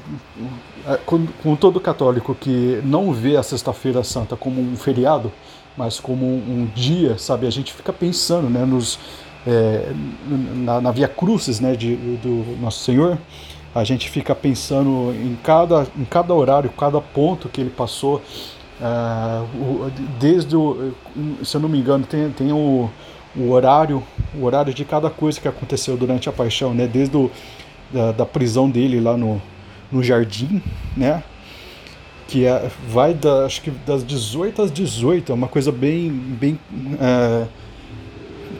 é, 0.86 0.96
com, 1.04 1.26
com 1.42 1.54
todo 1.54 1.78
católico 1.78 2.34
que 2.34 2.80
não 2.82 3.12
vê 3.12 3.36
a 3.36 3.42
Sexta-feira 3.42 4.02
Santa 4.02 4.36
como 4.36 4.60
um 4.60 4.74
feriado, 4.74 5.30
mas 5.76 6.00
como 6.00 6.24
um, 6.24 6.66
dia, 6.74 7.18
sabe, 7.18 7.46
a 7.46 7.50
gente 7.50 7.72
fica 7.72 7.92
pensando, 7.92 8.48
né, 8.48 8.64
nos 8.64 8.98
é, 9.46 9.92
na, 10.54 10.80
na 10.80 10.90
Via 10.90 11.08
Crucis 11.08 11.60
né, 11.60 11.74
de, 11.74 11.94
do 11.96 12.56
Nosso 12.60 12.82
Senhor, 12.84 13.18
a 13.74 13.84
gente 13.84 14.08
fica 14.08 14.34
pensando 14.34 15.12
em 15.14 15.38
cada, 15.44 15.86
em 15.96 16.04
cada 16.04 16.34
horário, 16.34 16.70
cada 16.70 17.00
ponto 17.00 17.48
que 17.48 17.60
ele 17.60 17.70
passou, 17.70 18.22
é, 18.80 18.84
o, 19.58 19.90
desde 20.18 20.56
o, 20.56 20.94
se 21.44 21.54
eu 21.54 21.60
não 21.60 21.68
me 21.68 21.78
engano, 21.78 22.06
tem, 22.06 22.30
tem 22.30 22.52
o, 22.52 22.90
o 23.36 23.50
horário, 23.50 24.02
o 24.34 24.44
horário 24.44 24.72
de 24.74 24.84
cada 24.84 25.10
coisa 25.10 25.40
que 25.40 25.48
aconteceu 25.48 25.96
durante 25.96 26.28
a 26.28 26.32
paixão, 26.32 26.74
né, 26.74 26.86
desde 26.86 27.16
o, 27.16 27.30
da, 27.92 28.12
da 28.12 28.26
prisão 28.26 28.68
dele 28.68 29.00
lá 29.00 29.16
no, 29.16 29.40
no 29.90 30.02
jardim, 30.02 30.62
né, 30.96 31.22
que 32.26 32.46
é, 32.46 32.70
vai 32.88 33.12
da, 33.12 33.44
acho 33.44 33.60
que 33.62 33.70
das 33.70 34.04
18 34.04 34.62
às 34.62 34.72
18, 34.72 35.32
é 35.32 35.34
uma 35.34 35.48
coisa 35.48 35.72
bem, 35.72 36.10
bem 36.10 36.58
é, 37.00 37.46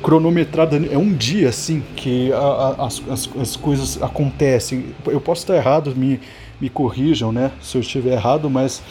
cronometrada, 0.03 0.77
é 0.77 0.99
um 0.99 1.13
dia 1.13 1.49
assim 1.49 1.83
que 1.95 2.33
a, 2.33 2.39
a, 2.39 2.87
as, 2.87 3.03
as, 3.09 3.31
as, 3.41 3.57
coisas 3.57 4.03
acontecem. 4.03 4.87
Eu 5.07 5.21
posso 5.21 5.43
estar 5.43 5.55
errado, 5.55 5.95
me, 5.95 6.21
me 6.61 6.69
corrijam, 6.69 7.31
né, 7.31 7.53
se 7.61 7.77
eu 7.77 7.81
estiver 7.81 8.13
errado, 8.13 8.51
mas 8.51 8.83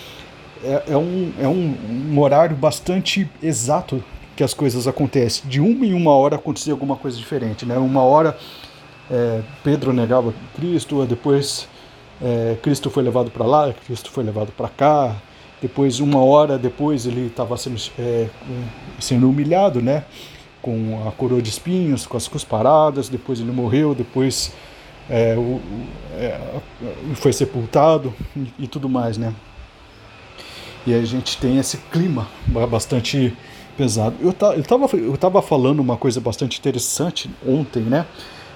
é, 0.64 0.84
é, 0.90 0.98
um, 0.98 1.32
é 1.40 1.48
um, 1.48 1.76
um, 2.12 2.20
horário 2.20 2.56
bastante 2.56 3.30
exato 3.42 4.04
que 4.40 4.44
as 4.46 4.54
coisas 4.54 4.88
acontecem. 4.88 5.50
De 5.50 5.60
uma 5.60 5.86
em 5.86 5.94
uma 5.94 6.12
hora 6.12 6.38
acontecia 6.38 6.72
alguma 6.72 6.96
coisa 6.96 7.18
diferente, 7.18 7.66
né? 7.66 7.78
Uma 7.78 8.04
hora 8.04 8.38
é, 9.12 9.42
Pedro 9.66 9.92
negava 9.92 10.34
Cristo, 10.56 11.06
depois 11.06 11.68
é, 12.22 12.56
Cristo 12.62 12.90
foi 12.90 13.04
levado 13.04 13.30
para 13.30 13.46
lá, 13.46 13.74
Cristo 13.86 14.10
foi 14.10 14.24
levado 14.24 14.54
para 14.54 14.70
cá, 14.70 15.14
depois 15.62 16.00
uma 16.00 16.24
hora 16.24 16.58
depois 16.58 17.06
ele 17.06 17.28
estava 17.28 17.58
sendo, 17.58 17.82
é, 18.00 18.30
sendo 18.98 19.30
humilhado, 19.30 19.82
né? 19.82 20.06
com 20.62 21.06
a 21.06 21.12
coroa 21.12 21.42
de 21.42 21.50
espinhos, 21.50 22.08
com 22.08 22.16
as 22.16 22.30
cusparadas, 22.30 23.10
depois 23.10 23.42
ele 23.42 23.52
morreu, 23.52 23.94
depois 23.94 24.54
é, 25.10 25.36
o, 25.36 25.60
é, 26.14 26.40
foi 27.16 27.34
sepultado 27.34 28.14
e, 28.38 28.54
e, 28.60 28.68
tudo 28.70 28.88
mais, 28.88 29.18
né? 29.18 29.34
E 30.88 30.94
a 30.94 31.04
gente 31.04 31.38
tem 31.38 31.58
esse 31.58 31.76
clima 31.92 32.26
bastante 32.70 33.36
pesado. 33.80 34.18
Eu, 34.20 34.36
eu, 34.58 34.64
tava, 34.64 34.98
eu 34.98 35.18
tava 35.18 35.42
falando 35.42 35.80
uma 35.80 35.96
coisa 35.96 36.20
bastante 36.20 36.60
interessante 36.60 37.30
ontem, 37.48 37.82
né? 37.82 38.06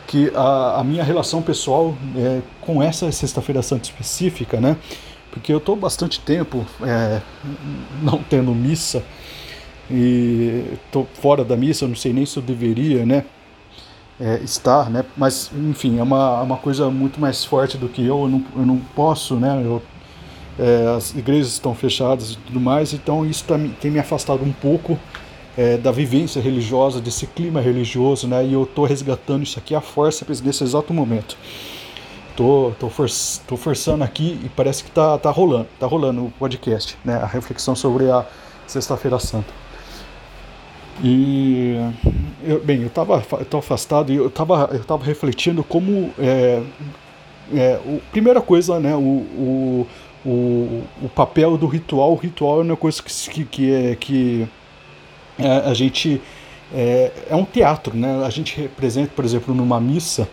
Que 0.06 0.30
a, 0.36 0.82
a 0.82 0.84
minha 0.84 1.04
relação 1.04 1.42
pessoal 1.42 1.96
é, 2.18 2.42
com 2.60 2.84
essa 2.84 3.10
Sexta-feira 3.10 3.62
Santa 3.62 3.86
específica, 3.86 4.60
né? 4.60 4.76
Porque 5.32 5.54
eu 5.54 5.60
estou 5.60 5.78
bastante 5.78 6.20
tempo 6.20 6.66
é, 6.82 7.22
não 8.04 8.22
tendo 8.22 8.54
missa, 8.54 9.02
e 9.90 10.64
estou 10.74 11.08
fora 11.14 11.44
da 11.44 11.56
missa, 11.56 11.88
não 11.88 11.96
sei 11.96 12.14
nem 12.14 12.26
se 12.26 12.38
eu 12.38 12.44
deveria, 12.44 13.06
né, 13.06 13.26
é, 14.20 14.40
estar, 14.44 14.90
né, 14.90 15.04
mas 15.18 15.52
enfim, 15.56 16.00
é 16.00 16.04
uma, 16.04 16.42
uma 16.42 16.58
coisa 16.58 16.90
muito 16.90 17.20
mais 17.20 17.44
forte 17.44 17.78
do 17.78 17.90
que 17.90 18.06
eu, 18.06 18.22
eu 18.22 18.30
não, 18.30 18.46
eu 18.56 18.66
não 18.66 18.78
posso, 18.96 19.36
né, 19.36 19.62
eu, 19.64 19.82
é, 20.58 20.96
as 20.96 21.14
igrejas 21.16 21.54
estão 21.54 21.74
fechadas 21.74 22.32
e 22.32 22.38
tudo 22.38 22.60
mais, 22.60 22.94
então 22.94 23.26
isso 23.26 23.44
tá, 23.44 23.56
tem 23.82 23.92
me 23.92 24.00
afastado 24.00 24.44
um 24.44 24.52
pouco 24.52 24.98
é, 25.58 25.78
da 25.78 25.92
vivência 25.92 26.42
religiosa, 26.42 27.00
desse 27.00 27.28
clima 27.28 27.62
religioso, 27.62 28.28
né, 28.28 28.46
e 28.46 28.54
eu 28.54 28.64
estou 28.64 28.86
resgatando 28.86 29.44
isso 29.44 29.60
aqui 29.60 29.76
à 29.76 29.82
força 29.82 30.26
nesse 30.44 30.64
exato 30.64 30.94
momento. 30.94 31.38
Tô, 32.36 32.72
tô, 32.80 32.90
for, 32.90 33.08
tô 33.48 33.56
forçando 33.56 34.04
aqui 34.04 34.40
e 34.44 34.50
parece 34.50 34.84
que 34.84 34.90
tá, 34.90 35.18
tá 35.20 35.30
rolando, 35.30 35.68
tá 35.80 35.86
rolando 35.86 36.26
o 36.26 36.32
podcast, 36.32 36.98
né, 37.06 37.16
a 37.16 37.26
reflexão 37.26 37.76
sobre 37.76 38.10
a 38.10 38.26
Sexta-feira 38.66 39.20
Santa. 39.20 39.54
E 41.04 41.76
eu, 42.44 42.64
bem, 42.64 42.82
eu 42.82 42.88
estava 42.88 43.24
eu 43.52 43.60
afastado 43.60 44.12
e 44.12 44.16
eu 44.16 44.28
estava 44.28 44.70
eu 44.72 44.84
tava 44.84 45.04
refletindo 45.04 45.64
como 45.64 46.14
é, 46.20 46.62
é, 47.54 47.80
o, 47.86 48.00
primeira 48.12 48.42
coisa, 48.42 48.80
né, 48.80 48.96
o, 48.96 49.00
o, 49.00 49.88
o, 50.26 50.84
o 51.04 51.10
papel 51.10 51.58
do 51.58 51.66
ritual. 51.66 52.14
O 52.14 52.16
ritual 52.16 52.62
é 52.62 52.64
uma 52.64 52.78
coisa 52.78 53.02
que, 53.02 53.44
que, 53.44 53.74
é, 53.74 53.96
que 53.96 54.48
é, 55.40 55.48
a 55.70 55.74
gente 55.74 56.22
é, 56.74 57.12
é 57.30 57.36
um 57.36 57.46
teatro, 57.46 57.96
né? 57.96 58.24
A 58.26 58.30
gente 58.30 58.60
representa, 58.60 59.12
por 59.16 59.26
exemplo, 59.26 59.54
numa 59.54 59.80
missa 59.80 60.28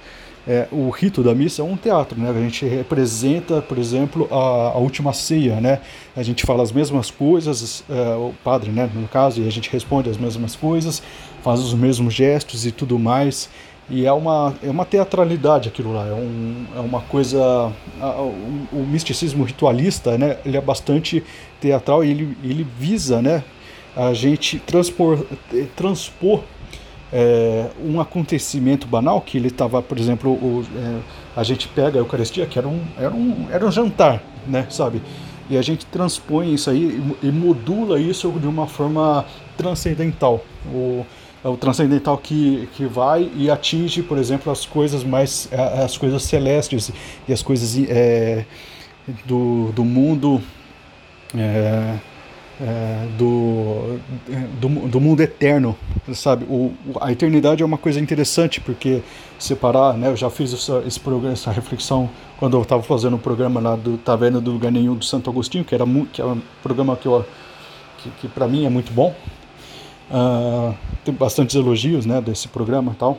é, 0.46 0.66
o 0.72 0.88
rito 0.88 1.22
da 1.22 1.34
missa 1.34 1.60
é 1.60 1.64
um 1.64 1.76
teatro, 1.76 2.18
né? 2.18 2.30
A 2.30 2.32
gente 2.32 2.64
representa, 2.64 3.60
por 3.60 3.78
exemplo, 3.78 4.26
a, 4.30 4.72
a 4.74 4.78
última 4.78 5.12
ceia, 5.12 5.60
né? 5.60 5.80
A 6.16 6.22
gente 6.22 6.46
fala 6.46 6.62
as 6.62 6.72
mesmas 6.72 7.10
coisas, 7.10 7.84
é, 7.88 8.16
o 8.16 8.32
padre, 8.42 8.70
né, 8.70 8.90
no 8.94 9.06
caso, 9.06 9.42
e 9.42 9.46
a 9.46 9.50
gente 9.50 9.70
responde 9.70 10.08
as 10.08 10.16
mesmas 10.16 10.56
coisas, 10.56 11.02
faz 11.42 11.60
os 11.60 11.74
mesmos 11.74 12.14
gestos 12.14 12.64
e 12.64 12.72
tudo 12.72 12.98
mais. 12.98 13.50
E 13.88 14.06
é 14.06 14.12
uma, 14.12 14.54
é 14.62 14.70
uma 14.70 14.84
teatralidade 14.84 15.68
aquilo 15.68 15.92
lá, 15.92 16.06
é, 16.06 16.12
um, 16.12 16.66
é 16.74 16.80
uma 16.80 17.00
coisa. 17.02 17.72
A, 18.00 18.06
o, 18.20 18.68
o, 18.72 18.86
misticismo 18.88 19.44
ritualista, 19.44 20.16
né? 20.16 20.38
Ele 20.44 20.56
é 20.56 20.60
bastante 20.60 21.22
teatral 21.60 22.02
e 22.02 22.10
ele, 22.10 22.36
ele 22.42 22.66
visa, 22.78 23.20
né? 23.20 23.44
A 23.96 24.12
gente 24.14 24.58
transpor, 24.58 25.24
transpor 25.76 26.42
é, 27.12 27.66
um 27.82 28.00
acontecimento 28.00 28.86
banal 28.86 29.20
que 29.20 29.36
ele 29.36 29.48
estava, 29.48 29.82
por 29.82 29.98
exemplo, 29.98 30.30
o, 30.30 30.64
é, 30.76 31.00
a 31.36 31.42
gente 31.42 31.68
pega 31.68 31.98
a 31.98 32.00
Eucaristia, 32.00 32.46
que 32.46 32.58
era 32.58 32.68
um, 32.68 32.80
era 32.96 33.12
um, 33.12 33.46
era 33.50 33.66
um 33.66 33.70
jantar, 33.70 34.22
né, 34.46 34.66
sabe? 34.70 35.02
E 35.48 35.58
a 35.58 35.62
gente 35.62 35.84
transpõe 35.86 36.54
isso 36.54 36.70
aí 36.70 37.02
e, 37.22 37.26
e 37.26 37.32
modula 37.32 37.98
isso 37.98 38.30
de 38.30 38.46
uma 38.46 38.68
forma 38.68 39.24
transcendental. 39.56 40.44
O, 40.72 41.04
é 41.42 41.48
o 41.48 41.56
transcendental 41.56 42.18
que, 42.18 42.68
que 42.74 42.84
vai 42.84 43.30
e 43.34 43.50
atinge, 43.50 44.02
por 44.02 44.18
exemplo, 44.18 44.52
as 44.52 44.66
coisas 44.66 45.02
mais 45.02 45.48
as 45.82 45.96
coisas 45.96 46.22
celestes 46.22 46.92
e 47.26 47.32
as 47.32 47.42
coisas 47.42 47.76
é, 47.88 48.44
do, 49.24 49.72
do 49.72 49.82
mundo 49.82 50.40
é, 51.34 51.96
é, 52.60 53.06
do, 53.16 53.98
do, 54.60 54.88
do, 54.88 55.00
mundo 55.00 55.22
eterno, 55.22 55.76
sabe? 56.12 56.44
O, 56.44 56.72
a 57.00 57.10
eternidade 57.10 57.62
é 57.62 57.66
uma 57.66 57.78
coisa 57.78 57.98
interessante 57.98 58.60
porque 58.60 59.02
separar, 59.38 59.94
né? 59.94 60.08
Eu 60.08 60.16
já 60.16 60.28
fiz 60.28 60.52
essa, 60.52 60.82
esse 60.86 61.00
programa, 61.00 61.32
essa 61.32 61.50
reflexão 61.50 62.10
quando 62.38 62.56
eu 62.56 62.62
estava 62.62 62.82
fazendo 62.82 63.14
o 63.14 63.16
um 63.16 63.20
programa 63.20 63.60
lá 63.60 63.76
do 63.76 63.96
Taverna 63.96 64.40
do 64.40 64.50
Lugar 64.50 64.70
Nenhum 64.70 64.94
do 64.94 65.04
Santo 65.04 65.30
Agostinho, 65.30 65.64
que 65.64 65.74
era 65.74 65.84
que 66.12 66.20
é 66.20 66.24
um 66.24 66.40
programa 66.62 66.96
que, 66.96 67.06
eu, 67.06 67.24
que, 67.98 68.10
que 68.20 68.28
para 68.28 68.46
mim 68.46 68.66
é 68.66 68.68
muito 68.68 68.92
bom. 68.92 69.14
Uh, 70.10 70.74
tem 71.04 71.14
bastantes 71.14 71.56
elogios, 71.56 72.04
né? 72.04 72.20
Desse 72.20 72.46
programa 72.48 72.92
e 72.92 72.96
tal. 72.96 73.18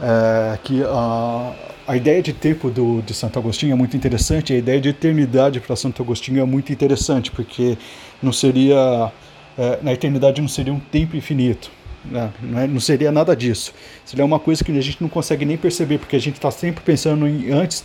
É, 0.00 0.58
que 0.62 0.82
a, 0.82 1.54
a 1.86 1.96
ideia 1.96 2.20
de 2.20 2.32
tempo 2.32 2.68
do, 2.68 3.00
de 3.02 3.14
Santo 3.14 3.38
Agostinho 3.38 3.72
é 3.72 3.76
muito 3.76 3.96
interessante, 3.96 4.52
a 4.52 4.56
ideia 4.56 4.80
de 4.80 4.88
eternidade 4.88 5.60
para 5.60 5.76
Santo 5.76 6.02
Agostinho 6.02 6.40
é 6.40 6.44
muito 6.44 6.72
interessante, 6.72 7.30
porque 7.30 7.78
não 8.24 8.32
seria 8.32 9.12
é, 9.56 9.78
na 9.82 9.92
eternidade 9.92 10.40
não 10.40 10.48
seria 10.48 10.72
um 10.72 10.80
tempo 10.80 11.16
infinito. 11.16 11.70
Né? 12.04 12.30
Não, 12.42 12.58
é, 12.58 12.66
não, 12.66 12.80
seria 12.80 13.10
nada 13.10 13.34
disso. 13.34 13.72
Seria 14.04 14.24
uma 14.24 14.38
coisa 14.38 14.62
que 14.62 14.76
a 14.76 14.80
gente 14.80 15.00
não 15.00 15.08
consegue 15.08 15.44
nem 15.44 15.56
perceber, 15.56 15.98
porque 15.98 16.16
a 16.16 16.20
gente 16.20 16.34
está 16.34 16.50
sempre 16.50 16.82
pensando 16.84 17.26
em 17.26 17.50
antes, 17.50 17.84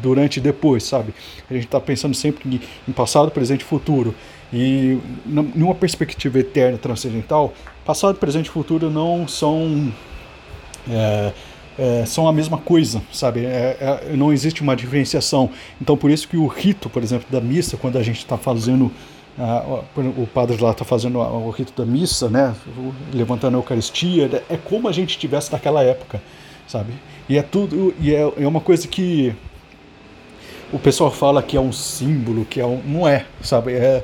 durante 0.00 0.36
e 0.36 0.40
depois, 0.40 0.84
sabe? 0.84 1.14
A 1.50 1.54
gente 1.54 1.64
está 1.64 1.80
pensando 1.80 2.14
sempre 2.14 2.60
em 2.86 2.92
passado, 2.92 3.30
presente 3.30 3.62
e 3.62 3.64
futuro. 3.64 4.14
E 4.52 4.98
numa 5.24 5.74
perspectiva 5.74 6.38
eterna, 6.38 6.78
transcendental, 6.78 7.52
passado, 7.84 8.16
presente 8.18 8.46
e 8.46 8.50
futuro 8.50 8.88
não 8.88 9.26
são. 9.26 9.92
É, 10.88 11.32
é, 11.78 12.06
são 12.06 12.26
a 12.26 12.32
mesma 12.32 12.56
coisa, 12.56 13.02
sabe? 13.12 13.44
É, 13.44 13.76
é, 13.80 14.16
não 14.16 14.32
existe 14.32 14.62
uma 14.62 14.76
diferenciação. 14.76 15.50
Então, 15.80 15.96
por 15.96 16.10
isso 16.10 16.28
que 16.28 16.36
o 16.36 16.46
rito, 16.46 16.88
por 16.88 17.02
exemplo, 17.02 17.26
da 17.30 17.40
missa, 17.40 17.76
quando 17.76 17.98
a 17.98 18.02
gente 18.02 18.18
está 18.18 18.38
fazendo 18.38 18.90
ah, 19.38 19.82
o 19.96 20.26
padre 20.26 20.56
lá 20.62 20.70
está 20.70 20.84
fazendo 20.84 21.18
o 21.18 21.50
rito 21.50 21.72
da 21.76 21.84
missa, 21.84 22.28
né, 22.28 22.54
levantando 23.12 23.56
a 23.56 23.58
Eucaristia, 23.58 24.42
é 24.48 24.56
como 24.56 24.88
a 24.88 24.92
gente 24.92 25.10
estivesse 25.10 25.52
naquela 25.52 25.82
época, 25.82 26.22
sabe? 26.66 26.92
E 27.28 27.36
é 27.36 27.42
tudo, 27.42 27.94
e 28.00 28.14
é, 28.14 28.32
é 28.38 28.48
uma 28.48 28.60
coisa 28.60 28.88
que 28.88 29.34
o 30.72 30.78
pessoal 30.78 31.10
fala 31.10 31.42
que 31.42 31.56
é 31.56 31.60
um 31.60 31.72
símbolo, 31.72 32.44
que 32.44 32.60
é 32.60 32.66
um, 32.66 32.80
não 32.84 33.06
é, 33.06 33.26
sabe? 33.42 33.72
É, 33.72 34.02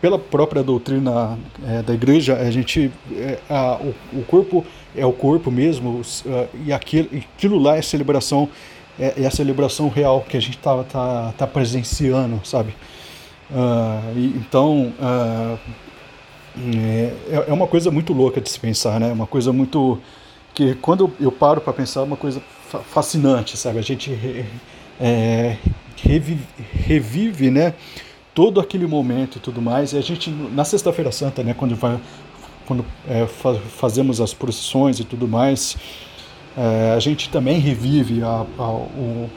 pela 0.00 0.18
própria 0.18 0.62
doutrina 0.62 1.38
é, 1.66 1.82
da 1.82 1.94
igreja, 1.94 2.36
a 2.36 2.50
gente, 2.50 2.92
é, 3.12 3.38
a, 3.48 3.76
o, 3.76 3.94
o, 4.18 4.24
corpo 4.24 4.64
é 4.94 5.06
o 5.06 5.12
corpo 5.12 5.50
mesmo, 5.50 6.00
uh, 6.00 6.48
e 6.64 6.72
aquilo, 6.72 7.08
aquilo 7.36 7.58
lá 7.58 7.76
é 7.76 7.82
celebração, 7.82 8.48
é, 8.98 9.22
é 9.22 9.26
a 9.26 9.30
celebração 9.30 9.88
real 9.88 10.20
que 10.28 10.36
a 10.36 10.40
gente 10.40 10.58
está 10.58 10.82
tá, 10.84 11.34
tá 11.38 11.46
presenciando, 11.46 12.38
sabe? 12.44 12.74
E, 14.16 14.26
então, 14.36 14.92
uh, 14.98 15.58
é, 16.56 17.12
é 17.48 17.52
uma 17.52 17.66
coisa 17.66 17.90
muito 17.90 18.12
louca 18.12 18.40
de 18.40 18.48
se 18.48 18.58
pensar, 18.58 19.00
né? 19.00 19.12
Uma 19.12 19.26
coisa 19.26 19.52
muito. 19.52 19.98
que 20.54 20.74
quando 20.76 21.12
eu 21.20 21.32
paro 21.32 21.60
para 21.60 21.72
pensar, 21.72 22.00
é 22.00 22.04
uma 22.04 22.16
coisa 22.16 22.40
fascinante, 22.90 23.56
sabe? 23.56 23.78
A 23.78 23.82
gente 23.82 24.10
re, 24.12 24.44
é, 25.00 25.56
revive, 25.96 26.46
revive, 26.72 27.50
né? 27.50 27.74
Todo 28.32 28.60
aquele 28.60 28.86
momento 28.86 29.38
e 29.38 29.40
tudo 29.40 29.60
mais. 29.60 29.92
E 29.92 29.98
a 29.98 30.00
gente, 30.00 30.30
na 30.30 30.64
Sexta-feira 30.64 31.10
Santa, 31.10 31.42
né? 31.42 31.54
Quando, 31.54 31.74
vai, 31.74 32.00
quando 32.66 32.84
é, 33.08 33.26
fazemos 33.26 34.20
as 34.20 34.32
procissões 34.32 35.00
e 35.00 35.04
tudo 35.04 35.26
mais, 35.26 35.76
é, 36.56 36.94
a 36.96 37.00
gente 37.00 37.28
também 37.30 37.58
revive 37.58 38.22
a, 38.22 38.46
a, 38.58 38.68
o, 38.68 39.30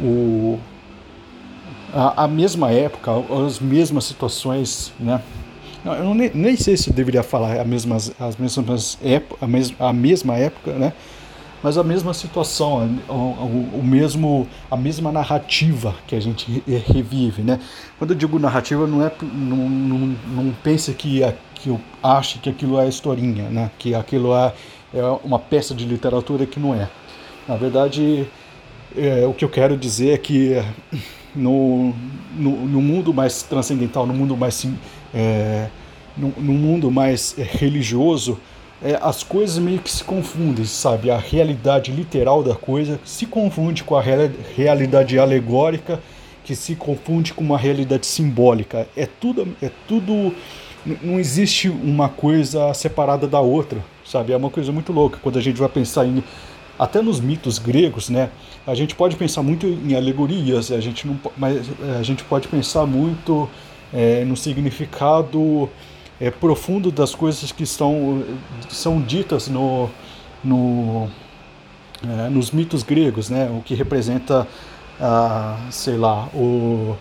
o 0.00 0.60
a, 1.92 2.24
a 2.24 2.28
mesma 2.28 2.70
época, 2.70 3.10
as 3.46 3.58
mesmas 3.58 4.04
situações, 4.04 4.92
né? 4.98 5.20
Eu 5.84 6.04
não, 6.04 6.14
nem, 6.14 6.56
sei 6.56 6.76
se 6.76 6.90
eu 6.90 6.94
deveria 6.94 7.22
falar 7.22 7.58
a 7.60 7.64
mesmas, 7.64 8.12
as 8.18 8.36
mesmas 8.36 8.98
a, 9.40 9.46
mes, 9.46 9.74
a 9.78 9.92
mesma 9.92 10.36
época, 10.36 10.72
né? 10.72 10.92
Mas 11.62 11.76
a 11.76 11.82
mesma 11.82 12.14
situação, 12.14 12.98
o, 13.08 13.78
o, 13.78 13.82
mesmo, 13.82 14.46
a 14.70 14.76
mesma 14.76 15.10
narrativa 15.10 15.94
que 16.06 16.14
a 16.14 16.20
gente 16.20 16.62
revive, 16.86 17.42
né? 17.42 17.58
Quando 17.98 18.12
eu 18.12 18.16
digo 18.16 18.38
narrativa, 18.38 18.86
não 18.86 19.04
é, 19.04 19.10
não, 19.22 19.56
não, 19.68 20.16
não 20.26 20.52
pense 20.62 20.92
que, 20.94 21.20
que 21.54 21.68
eu 21.68 21.80
ache 22.02 22.38
que 22.38 22.50
aquilo 22.50 22.78
é 22.78 22.88
historinha, 22.88 23.48
né? 23.48 23.70
Que 23.78 23.94
aquilo 23.94 24.34
é, 24.34 24.52
é 24.94 25.02
uma 25.24 25.38
peça 25.38 25.74
de 25.74 25.84
literatura 25.84 26.46
que 26.46 26.60
não 26.60 26.74
é. 26.74 26.88
Na 27.48 27.56
verdade, 27.56 28.28
é, 28.96 29.26
o 29.26 29.32
que 29.32 29.44
eu 29.44 29.48
quero 29.48 29.76
dizer 29.76 30.10
é 30.10 30.18
que 30.18 30.62
no, 31.38 31.94
no, 32.36 32.66
no 32.66 32.82
mundo 32.82 33.14
mais 33.14 33.42
transcendental, 33.42 34.06
no 34.06 34.12
mundo 34.12 34.36
mais 34.36 34.66
é, 35.14 35.68
no, 36.16 36.28
no, 36.36 36.52
mundo 36.52 36.90
mais 36.90 37.34
religioso, 37.38 38.38
é, 38.82 38.98
as 39.00 39.22
coisas 39.22 39.58
meio 39.58 39.78
que 39.78 39.90
se 39.90 40.04
confundem, 40.04 40.64
sabe? 40.64 41.10
A 41.10 41.16
realidade 41.16 41.92
literal 41.92 42.42
da 42.42 42.54
coisa 42.54 43.00
se 43.04 43.26
confunde 43.26 43.84
com 43.84 43.96
a 43.96 44.02
realidade 44.02 45.18
alegórica, 45.18 46.00
que 46.44 46.54
se 46.56 46.74
confunde 46.74 47.32
com 47.32 47.44
uma 47.44 47.58
realidade 47.58 48.06
simbólica. 48.06 48.88
É 48.96 49.06
tudo, 49.06 49.48
é 49.62 49.70
tudo. 49.86 50.34
Não 51.02 51.18
existe 51.18 51.68
uma 51.68 52.08
coisa 52.08 52.72
separada 52.72 53.26
da 53.26 53.40
outra, 53.40 53.84
sabe? 54.04 54.32
É 54.32 54.36
uma 54.36 54.48
coisa 54.48 54.72
muito 54.72 54.92
louca 54.92 55.18
quando 55.22 55.38
a 55.38 55.42
gente 55.42 55.58
vai 55.58 55.68
pensar 55.68 56.06
em 56.06 56.22
até 56.78 57.02
nos 57.02 57.20
mitos 57.20 57.58
gregos, 57.58 58.08
né? 58.08 58.30
A 58.66 58.74
gente 58.74 58.94
pode 58.94 59.16
pensar 59.16 59.42
muito 59.42 59.66
em 59.66 59.94
alegorias, 59.94 60.70
a 60.70 60.80
gente 60.80 61.06
não, 61.06 61.18
mas 61.36 61.68
é, 61.82 61.98
a 61.98 62.02
gente 62.02 62.22
pode 62.24 62.46
pensar 62.46 62.86
muito 62.86 63.48
é, 63.92 64.24
no 64.24 64.36
significado 64.36 65.68
é, 66.20 66.30
profundo 66.30 66.92
das 66.92 67.14
coisas 67.14 67.50
que 67.50 67.66
são 67.66 68.22
ditas 69.06 69.48
no, 69.48 69.90
no 70.44 71.08
é, 72.02 72.28
nos 72.28 72.52
mitos 72.52 72.82
gregos, 72.82 73.28
né? 73.28 73.50
O 73.50 73.62
que 73.62 73.74
representa, 73.74 74.46
sei 75.70 75.96
lá, 75.96 76.28
o, 76.34 76.96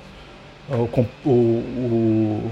o, 0.70 1.30
o, 1.30 2.52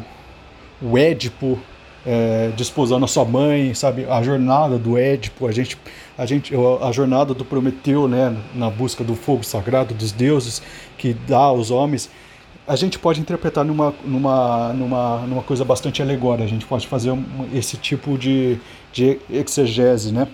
o 0.82 0.98
Édipo 0.98 1.60
é, 2.06 2.52
desposando 2.56 3.04
a 3.06 3.08
sua 3.08 3.26
mãe, 3.26 3.74
sabe? 3.74 4.06
A 4.06 4.22
jornada 4.22 4.78
do 4.78 4.98
Édipo, 4.98 5.48
a 5.48 5.52
gente, 5.52 5.78
a 6.18 6.26
gente, 6.26 6.54
a 6.82 6.92
jornada 6.92 7.34
do 7.34 7.44
Prometeu, 7.44 8.08
né? 8.08 8.36
Na 8.54 8.70
busca 8.70 9.04
do 9.04 9.16
fogo 9.16 9.44
sagrado 9.44 9.94
dos 9.94 10.12
deuses 10.12 10.62
que 10.98 11.14
dá 11.14 11.40
aos 11.40 11.72
homens. 11.72 12.10
A 12.68 12.76
gente 12.76 12.98
pode 12.98 13.20
interpretar 13.20 13.64
numa, 13.64 13.94
numa, 14.04 14.74
numa, 14.74 15.18
numa 15.28 15.44
coisa 15.44 15.64
bastante 15.64 16.02
alegórica, 16.02 16.46
a 16.46 16.48
gente 16.48 16.66
pode 16.66 16.88
fazer 16.88 17.12
um, 17.12 17.24
esse 17.54 17.78
tipo 17.78 18.18
de, 18.18 18.60
de 18.92 19.20
exegese, 19.30 20.12
né? 20.12 20.28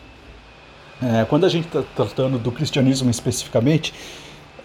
É, 1.01 1.25
quando 1.25 1.45
a 1.45 1.49
gente 1.49 1.65
está 1.65 1.83
tratando 1.95 2.37
do 2.37 2.51
cristianismo 2.51 3.09
especificamente, 3.09 3.93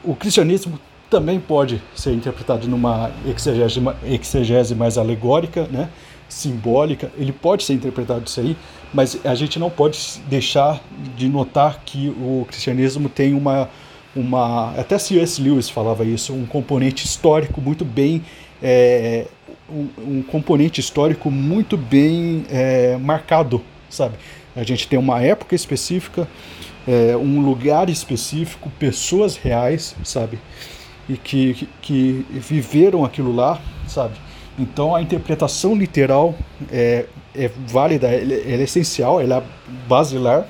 o 0.05 0.14
cristianismo 0.14 0.79
também 1.09 1.40
pode 1.40 1.83
ser 1.95 2.12
interpretado 2.12 2.69
numa 2.69 3.11
exegese, 3.27 3.81
exegese 4.05 4.75
mais 4.75 4.99
alegórica, 4.99 5.66
né? 5.71 5.88
Simbólica, 6.29 7.11
ele 7.17 7.33
pode 7.33 7.65
ser 7.65 7.75
interpretado 7.75 8.25
isso 8.27 8.41
aí, 8.41 8.57
mas 8.93 9.19
a 9.25 9.35
gente 9.35 9.59
não 9.59 9.71
pode 9.71 9.99
deixar 10.29 10.81
de 11.17 11.29
notar 11.29 11.83
que 11.85 12.09
o 12.09 12.45
cristianismo 12.49 13.09
tem 13.09 13.35
uma, 13.35 13.69
uma 14.15 14.73
até 14.79 14.99
C.S. 14.99 15.41
Lewis 15.41 15.69
falava 15.69 16.05
isso, 16.05 16.33
um 16.33 16.47
componente 16.47 17.05
histórico 17.05 17.61
muito 17.61 17.85
bem 17.85 18.23
é, 18.62 19.27
um, 19.71 19.89
um, 19.99 20.23
componente 20.23 20.81
histórico 20.81 21.31
muito 21.31 21.77
bem 21.77 22.45
é, 22.49 22.97
marcado, 22.97 23.62
sabe? 23.91 24.17
A 24.55 24.62
gente 24.62 24.89
tem 24.89 24.99
uma 24.99 25.21
época 25.21 25.55
específica, 25.55 26.27
é, 26.87 27.17
um 27.17 27.41
lugar 27.41 27.91
específico, 27.91 28.71
pessoas 28.79 29.37
reais, 29.37 29.95
sabe? 30.03 30.39
E 31.09 31.17
que, 31.17 31.55
que, 31.55 31.69
que 31.83 32.25
viveram 32.33 33.05
aquilo 33.05 33.35
lá, 33.35 33.61
sabe? 33.87 34.15
Então 34.59 34.95
a 34.95 35.03
interpretação 35.03 35.75
literal 35.75 36.35
é, 36.71 37.07
é 37.35 37.51
válida, 37.66 38.09
ela, 38.09 38.33
é 38.33 38.62
essencial, 38.62 39.21
ela 39.21 39.38
é 39.38 39.42
basilar, 39.87 40.47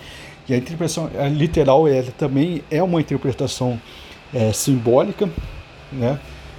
e 0.49 0.55
a 0.55 0.57
interpretação 0.57 1.11
literal 1.33 1.89
ela 1.89 2.13
também 2.17 2.63
é 2.71 2.83
uma 2.83 3.01
interpretação 3.01 3.81
é, 4.33 4.53
simbólica, 4.53 5.29
né? 5.93 6.19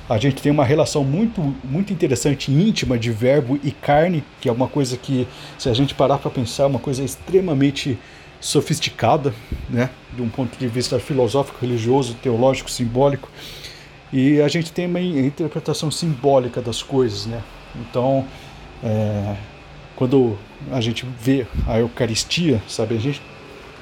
A 0.10 0.18
gente 0.18 0.42
tem 0.42 0.50
uma 0.50 0.64
relação 0.64 1.04
muito, 1.04 1.54
muito 1.66 1.92
interessante, 1.92 2.50
íntima 2.50 2.98
de 2.98 3.12
verbo 3.12 3.60
e 3.62 3.72
carne, 3.72 4.24
que 4.40 4.48
é 4.48 4.52
uma 4.52 4.68
coisa 4.68 4.96
que, 4.96 5.28
se 5.60 5.68
a 5.68 5.74
gente 5.74 5.94
parar 5.94 6.18
para 6.18 6.32
pensar, 6.32 6.64
é 6.64 6.68
uma 6.68 6.80
coisa 6.80 7.04
extremamente 7.04 8.00
sofisticada, 8.40 9.34
né? 9.70 9.90
De 10.16 10.22
um 10.22 10.30
ponto 10.30 10.58
de 10.58 10.68
vista 10.68 10.98
filosófico, 10.98 11.58
religioso, 11.60 12.14
teológico, 12.24 12.72
simbólico. 12.72 13.30
E 14.12 14.42
a 14.42 14.48
gente 14.48 14.72
tem 14.72 14.86
uma 14.86 15.02
interpretação 15.02 15.92
simbólica 15.92 16.62
das 16.62 16.82
coisas, 16.82 17.26
né? 17.26 17.42
Então, 17.76 18.26
é, 18.84 19.36
quando 19.96 20.38
a 20.72 20.80
gente 20.80 21.06
vê 21.20 21.46
a 21.68 21.80
Eucaristia, 21.80 22.62
sabe, 22.68 22.96
a 22.96 23.00
gente 23.00 23.22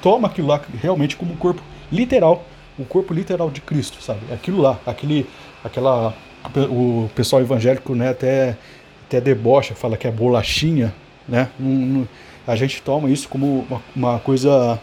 toma 0.02 0.28
aquilo 0.28 0.48
lá 0.48 0.60
realmente 0.82 1.16
como 1.16 1.32
um 1.32 1.36
corpo 1.36 1.62
literal, 1.92 2.44
o 2.78 2.84
corpo 2.84 3.14
literal 3.14 3.50
de 3.50 3.60
Cristo, 3.60 4.02
sabe? 4.02 4.20
Aquilo 4.32 4.60
lá, 4.60 4.78
aquele, 4.84 5.26
aquela, 5.64 6.14
o 6.70 7.08
pessoal 7.14 7.40
evangélico, 7.40 7.94
né, 7.94 8.10
até, 8.10 8.56
até 9.06 9.20
debocha, 9.20 9.74
fala 9.74 9.96
que 9.96 10.06
é 10.06 10.10
bolachinha, 10.10 10.94
né? 11.28 11.48
a 12.46 12.54
gente 12.54 12.80
toma 12.82 13.10
isso 13.10 13.28
como 13.28 13.66
uma, 13.68 13.82
uma 13.94 14.18
coisa 14.20 14.80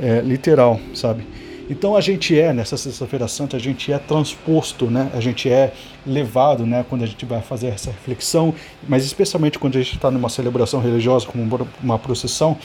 é, 0.00 0.20
literal, 0.20 0.80
sabe? 0.94 1.26
Então 1.68 1.96
a 1.96 2.00
gente 2.00 2.38
é, 2.38 2.52
nessa 2.52 2.76
Sexta-feira 2.76 3.26
Santa, 3.26 3.56
a 3.56 3.60
gente 3.60 3.90
é 3.90 3.98
transposto, 3.98 4.90
né? 4.90 5.10
a 5.14 5.20
gente 5.20 5.48
é 5.48 5.72
levado 6.06 6.66
né? 6.66 6.84
quando 6.88 7.02
a 7.02 7.06
gente 7.06 7.24
vai 7.24 7.40
fazer 7.40 7.68
essa 7.68 7.90
reflexão, 7.90 8.54
mas 8.86 9.04
especialmente 9.04 9.58
quando 9.58 9.76
a 9.76 9.82
gente 9.82 9.94
está 9.94 10.10
numa 10.10 10.28
celebração 10.28 10.80
religiosa, 10.80 11.26
como 11.26 11.68
uma 11.82 11.98
procissão, 11.98 12.58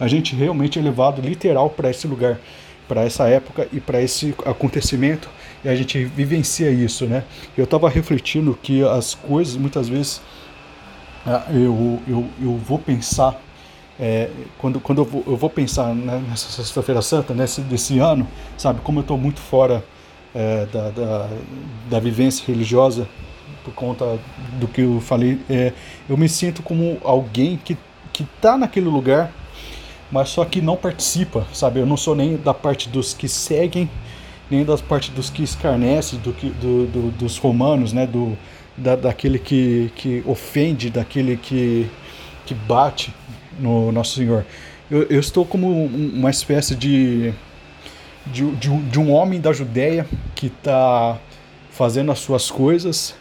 a 0.00 0.08
gente 0.08 0.34
realmente 0.34 0.78
é 0.78 0.82
levado 0.82 1.20
literal 1.20 1.68
para 1.68 1.90
esse 1.90 2.06
lugar, 2.06 2.38
para 2.88 3.04
essa 3.04 3.28
época 3.28 3.68
e 3.72 3.80
para 3.80 4.00
esse 4.00 4.34
acontecimento, 4.46 5.28
e 5.62 5.68
a 5.68 5.76
gente 5.76 6.04
vivencia 6.04 6.70
isso. 6.70 7.04
Né? 7.04 7.24
Eu 7.58 7.64
estava 7.64 7.90
refletindo 7.90 8.58
que 8.62 8.82
as 8.82 9.14
coisas 9.14 9.56
muitas 9.56 9.86
vezes 9.86 10.22
é, 11.26 11.56
eu, 11.56 12.00
eu, 12.08 12.26
eu 12.40 12.56
vou 12.56 12.78
pensar 12.78 13.38
é, 13.98 14.28
quando, 14.58 14.78
quando 14.78 14.98
eu 14.98 15.04
vou, 15.04 15.24
eu 15.26 15.36
vou 15.36 15.48
pensar 15.48 15.94
né, 15.94 16.22
nessa 16.28 16.50
Sexta-feira 16.50 17.00
Santa, 17.00 17.32
nesse 17.32 17.62
desse 17.62 17.98
ano, 17.98 18.28
sabe, 18.56 18.80
como 18.82 18.98
eu 18.98 19.02
estou 19.02 19.16
muito 19.16 19.40
fora 19.40 19.82
é, 20.34 20.66
da, 20.66 20.90
da, 20.90 21.28
da, 21.88 22.00
vivência 22.00 22.44
religiosa 22.46 23.08
por 23.64 23.72
conta 23.72 24.18
do 24.60 24.68
que 24.68 24.82
eu 24.82 25.00
falei, 25.00 25.40
é, 25.48 25.72
eu 26.08 26.16
me 26.16 26.28
sinto 26.28 26.62
como 26.62 26.98
alguém 27.02 27.56
que 27.56 27.76
está 28.20 28.56
naquele 28.56 28.86
lugar, 28.86 29.32
mas 30.10 30.28
só 30.28 30.44
que 30.44 30.60
não 30.60 30.76
participa, 30.76 31.46
sabe? 31.52 31.80
Eu 31.80 31.86
não 31.86 31.96
sou 31.96 32.14
nem 32.14 32.36
da 32.36 32.54
parte 32.54 32.88
dos 32.88 33.12
que 33.12 33.28
seguem, 33.28 33.90
nem 34.50 34.64
da 34.64 34.76
parte 34.78 35.10
dos 35.10 35.30
que 35.30 35.42
escarnecem, 35.42 36.18
do 36.20 36.32
que, 36.32 36.50
do, 36.50 36.86
do, 36.86 37.10
dos 37.12 37.38
romanos, 37.38 37.92
né? 37.92 38.06
Do, 38.06 38.36
da, 38.76 38.94
daquele 38.94 39.38
que, 39.38 39.90
que 39.96 40.22
ofende, 40.26 40.90
daquele 40.90 41.36
que, 41.36 41.90
que 42.44 42.54
bate 42.54 43.12
no 43.58 43.92
Nosso 43.92 44.16
Senhor. 44.16 44.44
Eu, 44.90 45.02
eu 45.04 45.20
estou 45.20 45.44
como 45.44 45.84
uma 45.86 46.30
espécie 46.30 46.74
de, 46.74 47.32
de, 48.26 48.50
de, 48.52 48.70
um, 48.70 48.88
de 48.88 49.00
um 49.00 49.12
homem 49.12 49.40
da 49.40 49.52
Judéia 49.52 50.06
que 50.34 50.46
está 50.46 51.18
fazendo 51.70 52.10
as 52.12 52.18
suas 52.18 52.50
coisas, 52.50 53.14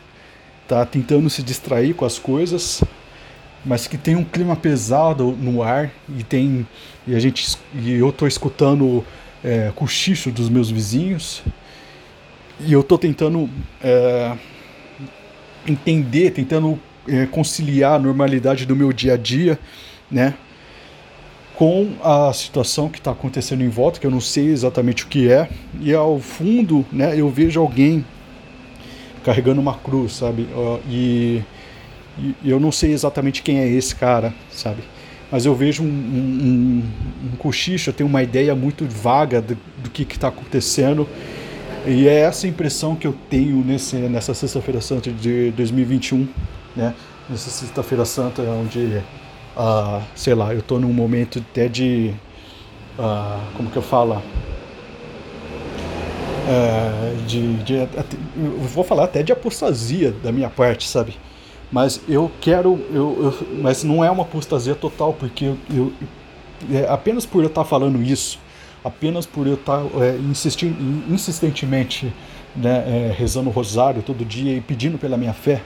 está 0.63 0.85
tentando 0.85 1.29
se 1.29 1.43
distrair 1.43 1.93
com 1.93 2.05
as 2.05 2.17
coisas, 2.17 2.83
mas 3.65 3.87
que 3.87 3.97
tem 3.97 4.15
um 4.15 4.23
clima 4.23 4.55
pesado 4.55 5.31
no 5.31 5.63
ar 5.63 5.91
e 6.17 6.23
tem 6.23 6.67
e 7.07 7.15
a 7.15 7.19
gente 7.19 7.57
e 7.73 7.93
eu 7.93 8.09
estou 8.09 8.27
escutando 8.27 9.03
é, 9.43 9.71
cochicho 9.75 10.31
dos 10.31 10.49
meus 10.49 10.69
vizinhos 10.69 11.43
e 12.59 12.71
eu 12.71 12.81
estou 12.81 12.97
tentando 12.97 13.49
é, 13.83 14.37
entender, 15.67 16.31
tentando 16.31 16.79
é, 17.07 17.25
conciliar 17.25 17.95
a 17.95 17.99
normalidade 17.99 18.65
do 18.65 18.75
meu 18.75 18.93
dia 18.93 19.13
a 19.13 19.17
dia, 19.17 19.59
né, 20.09 20.33
com 21.55 21.93
a 22.03 22.33
situação 22.33 22.89
que 22.89 22.97
está 22.97 23.11
acontecendo 23.11 23.63
em 23.63 23.69
volta, 23.69 23.99
que 23.99 24.05
eu 24.05 24.11
não 24.11 24.21
sei 24.21 24.47
exatamente 24.47 25.05
o 25.05 25.07
que 25.07 25.31
é, 25.31 25.49
e 25.79 25.93
ao 25.93 26.19
fundo, 26.19 26.85
né, 26.91 27.19
eu 27.19 27.29
vejo 27.29 27.59
alguém 27.59 28.05
carregando 29.23 29.59
uma 29.59 29.73
cruz, 29.73 30.13
sabe, 30.13 30.47
e 30.87 31.41
e 32.17 32.49
eu 32.49 32.59
não 32.59 32.71
sei 32.71 32.93
exatamente 32.93 33.41
quem 33.43 33.59
é 33.59 33.67
esse 33.67 33.93
cara, 33.95 34.33
sabe? 34.51 34.81
Mas 35.31 35.45
eu 35.45 35.53
vejo 35.53 35.83
um, 35.83 35.87
um, 35.87 36.83
um 37.25 37.35
cochicho, 37.37 37.89
eu 37.89 37.93
tenho 37.93 38.09
uma 38.09 38.23
ideia 38.23 38.55
muito 38.55 38.85
vaga 38.85 39.41
do, 39.41 39.57
do 39.83 39.89
que 39.89 40.03
está 40.03 40.29
acontecendo. 40.29 41.07
E 41.85 42.07
é 42.07 42.21
essa 42.21 42.47
impressão 42.47 42.95
que 42.95 43.05
eu 43.05 43.13
tenho 43.29 43.57
nesse, 43.63 43.95
nessa 43.97 44.33
Sexta-feira 44.33 44.79
Santa 44.79 45.11
de 45.11 45.51
2021, 45.51 46.27
né? 46.75 46.93
Nessa 47.29 47.49
Sexta-feira 47.49 48.05
Santa, 48.05 48.43
onde, 48.43 49.01
uh, 49.55 50.01
sei 50.15 50.33
lá, 50.35 50.53
eu 50.53 50.59
estou 50.59 50.79
num 50.79 50.93
momento 50.93 51.39
até 51.39 51.67
de. 51.67 52.13
Uh, 52.97 53.39
como 53.55 53.69
que 53.69 53.77
eu 53.77 53.81
falo? 53.81 54.21
Uh, 56.47 57.25
de, 57.25 57.55
de, 57.63 57.73
eu 57.73 57.87
vou 58.59 58.83
falar 58.83 59.05
até 59.05 59.23
de 59.23 59.31
apostasia 59.31 60.11
da 60.11 60.31
minha 60.31 60.49
parte, 60.49 60.87
sabe? 60.87 61.17
Mas 61.71 61.99
eu 62.07 62.31
quero, 62.39 62.79
eu, 62.91 63.17
eu, 63.19 63.47
mas 63.61 63.83
não 63.83 64.03
é 64.03 64.11
uma 64.11 64.23
apostasia 64.23 64.75
total, 64.75 65.13
porque 65.13 65.45
eu, 65.45 65.57
eu 65.73 65.93
é, 66.71 66.87
apenas 66.87 67.25
por 67.25 67.43
eu 67.43 67.47
estar 67.47 67.63
falando 67.63 68.01
isso, 68.01 68.39
apenas 68.83 69.25
por 69.25 69.47
eu 69.47 69.55
estar 69.55 69.81
é, 70.01 70.15
insistindo, 70.17 70.77
insistentemente 71.11 72.13
né, 72.55 73.09
é, 73.09 73.15
rezando 73.17 73.49
o 73.49 73.51
rosário 73.51 74.01
todo 74.01 74.23
dia 74.23 74.55
e 74.55 74.61
pedindo 74.61 74.97
pela 74.97 75.17
minha 75.17 75.33
fé, 75.33 75.61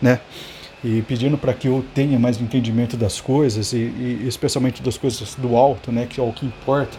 né, 0.00 0.20
e 0.82 1.02
pedindo 1.02 1.36
para 1.36 1.52
que 1.52 1.68
eu 1.68 1.84
tenha 1.94 2.18
mais 2.18 2.40
entendimento 2.40 2.96
das 2.96 3.20
coisas 3.20 3.72
e, 3.72 3.76
e, 3.76 4.24
especialmente 4.26 4.82
das 4.82 4.96
coisas 4.96 5.34
do 5.34 5.56
alto, 5.56 5.92
né, 5.92 6.06
que 6.08 6.20
é 6.20 6.22
o 6.22 6.32
que 6.32 6.46
importa, 6.46 6.96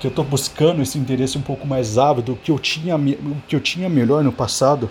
que 0.00 0.06
eu 0.06 0.10
estou 0.10 0.24
buscando 0.24 0.82
esse 0.82 0.98
interesse 0.98 1.36
um 1.36 1.42
pouco 1.42 1.66
mais 1.66 1.98
ávido, 1.98 2.38
que 2.42 2.50
eu 2.50 2.58
tinha, 2.58 2.98
que 3.46 3.56
eu 3.56 3.60
tinha 3.60 3.88
melhor 3.88 4.24
no 4.24 4.32
passado, 4.32 4.90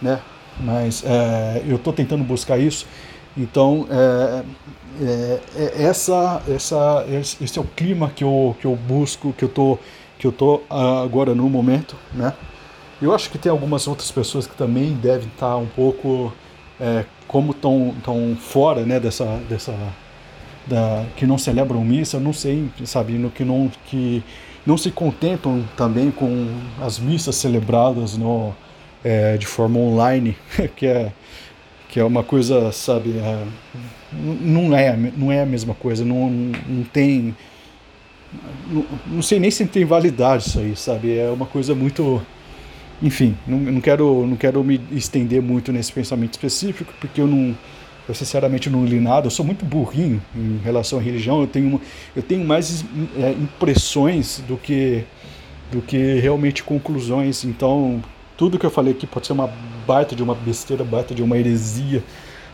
né, 0.00 0.20
mas 0.58 1.04
é, 1.04 1.62
eu 1.66 1.76
estou 1.76 1.92
tentando 1.92 2.24
buscar 2.24 2.58
isso. 2.58 2.86
Então, 3.36 3.86
é, 3.90 4.42
é, 5.00 5.40
é, 5.56 5.82
essa, 5.82 6.42
essa, 6.48 7.04
esse 7.08 7.58
é 7.58 7.60
o 7.60 7.64
clima 7.64 8.10
que 8.14 8.24
eu, 8.24 8.56
que 8.58 8.66
eu 8.66 8.74
busco, 8.74 9.32
que 9.34 9.44
eu 9.44 9.48
tô, 9.48 9.78
que 10.18 10.26
eu 10.26 10.32
tô 10.32 10.62
agora 10.70 11.34
no 11.34 11.48
momento, 11.48 11.96
né? 12.14 12.32
Eu 13.00 13.14
acho 13.14 13.28
que 13.28 13.36
tem 13.36 13.52
algumas 13.52 13.86
outras 13.86 14.10
pessoas 14.10 14.46
que 14.46 14.56
também 14.56 14.94
devem 14.94 15.28
estar 15.28 15.54
um 15.58 15.66
pouco, 15.66 16.32
é, 16.80 17.04
como 17.26 17.52
estão 17.52 17.94
tão 18.04 18.36
fora, 18.36 18.84
né, 18.84 19.00
dessa, 19.00 19.24
dessa, 19.48 19.74
da, 20.66 21.04
que 21.16 21.26
não 21.26 21.38
celebram 21.38 21.84
missa, 21.84 22.20
não 22.20 22.32
sei, 22.32 22.68
sabe, 22.84 23.14
no, 23.14 23.30
que 23.30 23.44
não, 23.44 23.70
que 23.86 24.22
não 24.66 24.76
se 24.76 24.90
contentam 24.90 25.64
também 25.76 26.10
com 26.10 26.48
as 26.80 26.98
missas 26.98 27.36
celebradas 27.36 28.16
no, 28.16 28.54
é, 29.04 29.36
de 29.36 29.46
forma 29.46 29.78
online, 29.78 30.36
que 30.76 30.86
é, 30.86 31.12
que 31.88 32.00
é 32.00 32.04
uma 32.04 32.22
coisa, 32.22 32.72
sabe, 32.72 33.16
é, 33.18 33.44
não, 34.12 34.76
é, 34.76 34.96
não 35.16 35.32
é 35.32 35.42
a 35.42 35.46
mesma 35.46 35.74
coisa, 35.74 36.04
não, 36.04 36.28
não 36.28 36.84
tem. 36.84 37.34
Não, 38.68 38.84
não 39.06 39.22
sei 39.22 39.38
nem 39.38 39.50
se 39.50 39.64
tem 39.66 39.84
validade 39.84 40.48
isso 40.48 40.58
aí, 40.58 40.76
sabe? 40.76 41.16
É 41.16 41.30
uma 41.30 41.46
coisa 41.46 41.74
muito. 41.74 42.20
Enfim, 43.02 43.36
não, 43.46 43.58
não, 43.58 43.80
quero, 43.80 44.26
não 44.26 44.36
quero 44.36 44.62
me 44.64 44.80
estender 44.92 45.42
muito 45.42 45.72
nesse 45.72 45.92
pensamento 45.92 46.32
específico, 46.32 46.92
porque 47.00 47.20
eu 47.20 47.26
não. 47.26 47.56
Eu 48.08 48.14
sinceramente 48.14 48.70
não 48.70 48.84
li 48.84 49.00
nada, 49.00 49.26
eu 49.26 49.30
sou 49.32 49.44
muito 49.44 49.64
burrinho 49.64 50.22
em 50.32 50.60
relação 50.62 51.00
à 51.00 51.02
religião, 51.02 51.40
eu 51.40 51.46
tenho, 51.48 51.80
eu 52.14 52.22
tenho 52.22 52.46
mais 52.46 52.84
é, 53.18 53.32
impressões 53.32 54.40
do 54.46 54.56
que, 54.56 55.02
do 55.72 55.82
que 55.82 56.14
realmente 56.20 56.62
conclusões, 56.62 57.44
então 57.44 58.00
tudo 58.36 58.60
que 58.60 58.64
eu 58.64 58.70
falei 58.70 58.92
aqui 58.92 59.08
pode 59.08 59.26
ser 59.26 59.32
uma 59.32 59.50
baita 59.84 60.14
de 60.14 60.22
uma 60.22 60.36
besteira, 60.36 60.84
baita 60.84 61.16
de 61.16 61.20
uma 61.20 61.36
heresia, 61.36 62.00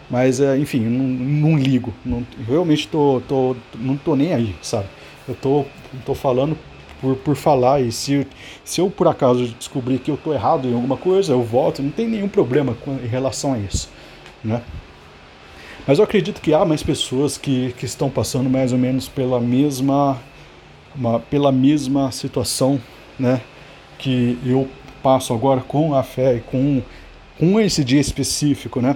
mas 0.09 0.41
é, 0.41 0.57
enfim, 0.57 0.81
não, 0.81 1.05
não 1.05 1.59
ligo, 1.59 1.93
não, 2.03 2.27
realmente 2.49 2.89
tô, 2.89 3.21
tô, 3.29 3.55
não 3.75 3.95
tô 3.95 4.17
nem 4.17 4.33
aí, 4.33 4.57
sabe? 4.63 4.87
Eu 5.29 5.35
tô, 5.35 5.67
tô 6.07 6.15
falando 6.15 6.57
por, 7.03 7.17
por 7.17 7.37
falar 7.37 7.81
e 7.81 7.91
se, 7.91 8.27
se 8.65 8.81
eu 8.81 8.89
por 8.89 9.09
acaso 9.09 9.49
descobrir 9.59 9.99
que 9.99 10.11
eu 10.11 10.17
tô 10.17 10.33
errado 10.33 10.69
em 10.69 10.73
alguma 10.73 10.97
coisa, 10.97 11.33
eu 11.33 11.43
volto, 11.43 11.83
não 11.83 11.91
tem 11.91 12.09
nenhum 12.09 12.29
problema 12.29 12.75
com, 12.75 12.93
em 12.93 13.09
relação 13.09 13.53
a 13.53 13.59
isso, 13.59 13.91
né? 14.43 14.63
Mas 15.85 15.99
eu 15.99 16.05
acredito 16.05 16.41
que 16.41 16.55
há 16.55 16.65
mais 16.65 16.81
pessoas 16.81 17.37
que, 17.37 17.75
que 17.77 17.85
estão 17.85 18.09
passando 18.09 18.49
mais 18.49 18.73
ou 18.73 18.79
menos 18.79 19.09
pela 19.09 19.41
mesma, 19.41 20.17
uma, 20.95 21.19
pela 21.19 21.51
mesma 21.51 22.13
situação, 22.13 22.81
né? 23.19 23.41
Que 23.99 24.39
eu 24.47 24.69
passo 25.03 25.35
agora 25.35 25.61
com 25.61 25.93
a 25.93 26.05
fé 26.05 26.37
e 26.37 26.41
com, 26.41 26.81
com 27.37 27.59
esse 27.59 27.83
dia 27.83 28.01
específico, 28.01 28.81
né? 28.81 28.95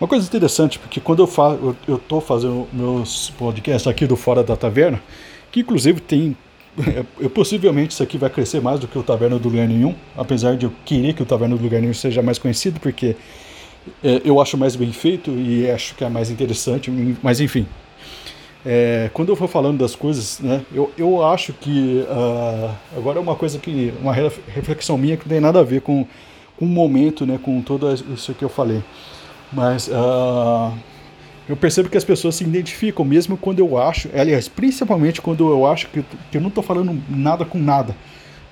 Uma 0.00 0.06
coisa 0.06 0.24
interessante, 0.24 0.78
porque 0.78 1.00
quando 1.00 1.24
eu 1.24 1.26
falo, 1.26 1.76
eu 1.88 1.96
estou 1.96 2.20
fazendo 2.20 2.68
meus 2.72 3.30
podcasts 3.30 3.88
aqui 3.88 4.06
do 4.06 4.14
Fora 4.14 4.44
da 4.44 4.56
Taverna, 4.56 5.02
que 5.50 5.60
inclusive 5.60 6.00
tem 6.00 6.36
eu, 7.18 7.30
possivelmente 7.30 7.92
isso 7.92 8.02
aqui 8.02 8.18
vai 8.18 8.30
crescer 8.30 8.60
mais 8.60 8.80
do 8.80 8.86
que 8.88 8.98
o 8.98 9.02
Taverna 9.02 9.38
do 9.38 9.48
Lugar 9.48 9.66
Nenhum, 9.66 9.94
apesar 10.16 10.56
de 10.56 10.66
eu 10.66 10.72
querer 10.84 11.14
que 11.14 11.22
o 11.22 11.26
Taverna 11.26 11.56
do 11.56 11.62
Lugar 11.62 11.80
Nenhum 11.80 11.94
seja 11.94 12.22
mais 12.22 12.38
conhecido, 12.38 12.80
porque 12.80 13.16
é, 14.02 14.20
eu 14.24 14.40
acho 14.40 14.56
mais 14.56 14.76
bem 14.76 14.92
feito 14.92 15.30
e 15.30 15.70
acho 15.70 15.94
que 15.94 16.04
é 16.04 16.08
mais 16.08 16.30
interessante, 16.30 16.90
mas 17.22 17.40
enfim, 17.40 17.66
é, 18.64 19.10
quando 19.12 19.30
eu 19.30 19.36
for 19.36 19.48
falando 19.48 19.78
das 19.78 19.94
coisas, 19.94 20.40
né, 20.40 20.62
eu, 20.72 20.92
eu 20.98 21.24
acho 21.24 21.52
que 21.52 22.04
uh, 22.08 22.70
agora 22.96 23.18
é 23.18 23.20
uma 23.20 23.36
coisa 23.36 23.58
que 23.58 23.94
uma 24.00 24.12
reflexão 24.12 24.98
minha 24.98 25.16
que 25.16 25.24
não 25.24 25.30
tem 25.30 25.40
nada 25.40 25.60
a 25.60 25.62
ver 25.62 25.80
com, 25.80 26.06
com 26.56 26.64
o 26.64 26.68
momento, 26.68 27.24
né, 27.24 27.38
com 27.42 27.60
tudo 27.62 27.92
isso 28.12 28.34
que 28.34 28.44
eu 28.44 28.48
falei, 28.48 28.82
mas 29.52 29.88
uh, 29.88 30.72
eu 31.48 31.56
percebo 31.56 31.88
que 31.88 31.96
as 31.96 32.04
pessoas 32.04 32.34
se 32.34 32.44
identificam 32.44 33.04
mesmo 33.04 33.36
quando 33.36 33.60
eu 33.60 33.78
acho, 33.78 34.08
aliás, 34.14 34.48
principalmente 34.48 35.22
quando 35.22 35.48
eu 35.48 35.66
acho 35.66 35.88
que, 35.88 36.04
que 36.30 36.36
eu 36.36 36.40
não 36.40 36.48
estou 36.48 36.62
falando 36.62 37.00
nada 37.08 37.44
com 37.44 37.58
nada, 37.58 37.96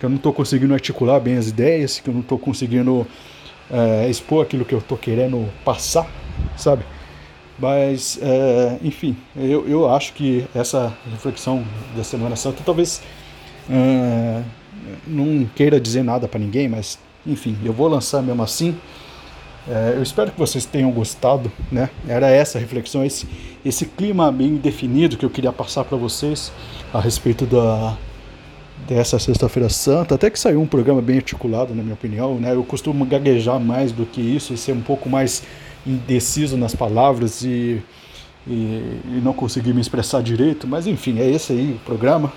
que 0.01 0.07
eu 0.07 0.09
não 0.09 0.17
estou 0.17 0.33
conseguindo 0.33 0.73
articular 0.73 1.21
bem 1.21 1.37
as 1.37 1.49
ideias, 1.49 2.01
que 2.01 2.09
eu 2.09 2.15
não 2.15 2.21
estou 2.23 2.39
conseguindo 2.39 3.07
uh, 3.71 4.09
expor 4.09 4.45
aquilo 4.45 4.65
que 4.65 4.75
eu 4.75 4.79
estou 4.79 4.97
querendo 4.97 5.47
passar, 5.65 6.11
sabe? 6.57 6.85
Mas, 7.59 8.19
é, 8.21 8.79
enfim, 8.83 9.17
eu, 9.35 9.67
eu 9.67 9.91
acho 9.91 10.13
que 10.13 10.45
essa 10.55 10.93
reflexão 11.11 11.65
da 11.97 12.05
Semana 12.05 12.37
Santa 12.37 12.63
talvez 12.65 13.03
é, 13.71 14.43
não 15.07 15.49
queira 15.55 15.81
dizer 15.81 16.03
nada 16.03 16.29
para 16.29 16.39
ninguém, 16.39 16.69
mas, 16.69 16.99
enfim, 17.27 17.57
eu 17.65 17.73
vou 17.73 17.89
lançar 17.89 18.23
mesmo 18.23 18.43
assim. 18.43 18.77
É, 19.69 19.95
eu 19.97 20.03
espero 20.03 20.31
que 20.31 20.39
vocês 20.39 20.65
tenham 20.65 20.91
gostado, 20.93 21.51
né? 21.73 21.91
Era 22.07 22.31
essa 22.31 22.59
reflexão, 22.59 23.05
esse, 23.05 23.27
esse 23.65 23.87
clima 23.87 24.31
bem 24.31 24.55
definido 24.55 25.17
que 25.17 25.25
eu 25.25 25.31
queria 25.31 25.53
passar 25.53 25.85
para 25.85 25.99
vocês 25.99 26.53
a 26.95 27.01
respeito 27.01 27.45
da, 27.45 27.97
dessa 28.87 29.19
Sexta-feira 29.19 29.69
Santa. 29.69 30.15
Até 30.15 30.31
que 30.31 30.39
saiu 30.39 30.61
um 30.61 30.67
programa 30.67 31.03
bem 31.03 31.17
articulado, 31.17 31.75
na 31.75 31.83
minha 31.83 31.95
opinião, 31.95 32.39
né? 32.39 32.55
Eu 32.55 32.63
costumo 32.63 33.05
gaguejar 33.05 33.59
mais 33.59 33.91
do 33.91 34.07
que 34.07 34.21
isso 34.21 34.55
e 34.55 34.57
ser 34.57 34.73
um 34.73 34.83
pouco 34.83 35.09
mais 35.09 35.43
indeciso 35.85 36.57
nas 36.57 36.75
palavras 36.75 37.43
e, 37.43 37.83
e, 38.47 39.01
e, 39.05 39.21
não 39.23 39.33
consegui 39.33 39.73
me 39.73 39.81
expressar 39.81 40.23
direito, 40.23 40.67
mas 40.67 40.87
enfim, 40.87 41.19
é 41.19 41.29
esse 41.29 41.53
aí 41.53 41.73
o 41.73 41.79
programa. 41.85 42.33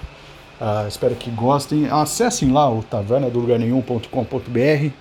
Uh, 0.60 0.88
espero 0.88 1.16
que 1.16 1.30
gostem. 1.30 1.88
Acessem 1.90 2.52
lá 2.52 2.70
o 2.70 2.84
tavernadolugarnenhum.com.br. 2.84 4.92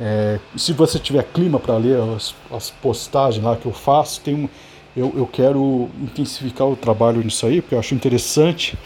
É, 0.00 0.38
se 0.56 0.72
você 0.72 0.98
tiver 0.98 1.22
clima 1.22 1.58
para 1.58 1.76
ler 1.76 1.98
as, 2.16 2.34
as, 2.50 2.70
postagens 2.70 3.44
lá 3.44 3.56
que 3.56 3.66
eu 3.66 3.72
faço, 3.72 4.20
tem 4.20 4.34
um, 4.34 4.48
eu, 4.96 5.12
eu 5.16 5.26
quero 5.26 5.88
intensificar 6.00 6.66
o 6.68 6.74
trabalho 6.74 7.22
nisso 7.22 7.46
aí, 7.46 7.60
porque 7.60 7.74
eu 7.74 7.78
acho 7.78 7.94
interessante. 7.94 8.76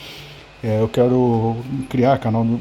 É, 0.62 0.80
eu 0.80 0.88
quero 0.88 1.56
criar 1.88 2.18
canal, 2.18 2.44
no, 2.44 2.60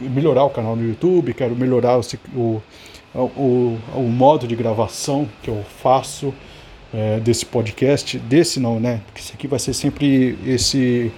melhorar 0.00 0.44
o 0.44 0.50
canal 0.50 0.76
no 0.76 0.86
YouTube, 0.86 1.32
quero 1.32 1.54
melhorar 1.56 1.98
o, 1.98 2.02
o, 2.34 3.20
o, 3.20 3.78
o 3.94 4.02
modo 4.02 4.46
de 4.46 4.56
gravação 4.56 5.28
que 5.42 5.48
eu 5.48 5.64
faço 5.82 6.34
é, 6.92 7.20
desse 7.20 7.46
podcast, 7.46 8.18
desse 8.18 8.60
não, 8.60 8.80
né? 8.80 9.00
Porque 9.06 9.20
isso 9.20 9.32
aqui 9.32 9.46
vai 9.46 9.58
ser 9.58 9.72
sempre 9.72 10.38
esse 10.44 11.12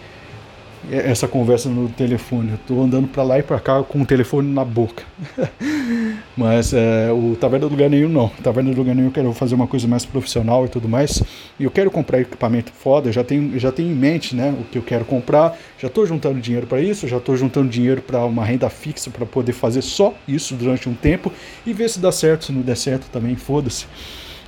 é, 0.90 1.10
essa 1.10 1.26
conversa 1.28 1.68
no 1.68 1.88
telefone. 1.88 2.52
Eu 2.52 2.58
tô 2.66 2.82
andando 2.82 3.08
para 3.08 3.22
lá 3.22 3.38
e 3.38 3.42
para 3.42 3.60
cá 3.60 3.82
com 3.82 4.00
o 4.02 4.06
telefone 4.06 4.52
na 4.52 4.64
boca. 4.64 5.02
Mas 6.36 6.72
é, 6.72 7.10
o 7.12 7.36
Taverna 7.36 7.66
do 7.66 7.72
Lugar 7.72 7.90
Nenhum 7.90 8.08
não. 8.08 8.28
Taverna 8.28 8.70
do 8.70 8.76
Lugar 8.78 8.94
Nenhum 8.94 9.08
eu 9.08 9.12
quero 9.12 9.32
fazer 9.32 9.54
uma 9.54 9.66
coisa 9.66 9.86
mais 9.88 10.04
profissional 10.04 10.64
e 10.64 10.68
tudo 10.68 10.88
mais. 10.88 11.22
E 11.58 11.64
eu 11.64 11.70
quero 11.70 11.90
comprar 11.90 12.20
equipamento 12.20 12.72
foda, 12.72 13.10
já 13.10 13.24
tenho, 13.24 13.58
já 13.58 13.72
tenho 13.72 13.90
em 13.90 13.94
mente 13.94 14.34
né, 14.34 14.54
o 14.58 14.64
que 14.64 14.78
eu 14.78 14.82
quero 14.82 15.04
comprar. 15.04 15.56
Já 15.78 15.88
estou 15.88 16.06
juntando 16.06 16.40
dinheiro 16.40 16.66
para 16.66 16.80
isso, 16.80 17.08
já 17.08 17.16
estou 17.16 17.36
juntando 17.36 17.68
dinheiro 17.68 18.00
para 18.00 18.24
uma 18.24 18.44
renda 18.44 18.70
fixa 18.70 19.10
para 19.10 19.26
poder 19.26 19.52
fazer 19.52 19.82
só 19.82 20.14
isso 20.26 20.54
durante 20.54 20.88
um 20.88 20.94
tempo 20.94 21.32
e 21.66 21.72
ver 21.72 21.90
se 21.90 21.98
dá 21.98 22.12
certo. 22.12 22.46
Se 22.46 22.52
não 22.52 22.62
der 22.62 22.76
certo 22.76 23.10
também, 23.10 23.36
foda-se. 23.36 23.86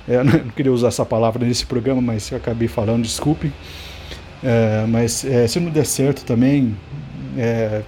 É, 0.07 0.21
não 0.23 0.39
queria 0.49 0.71
usar 0.71 0.87
essa 0.87 1.05
palavra 1.05 1.45
nesse 1.45 1.65
programa, 1.65 2.01
mas 2.01 2.31
eu 2.31 2.37
acabei 2.37 2.67
falando, 2.67 3.03
desculpe. 3.03 3.51
É, 4.43 4.85
mas 4.87 5.23
é, 5.23 5.47
se 5.47 5.59
não 5.59 5.71
der 5.71 5.85
certo 5.85 6.25
também, 6.25 6.75
é, 7.37 7.81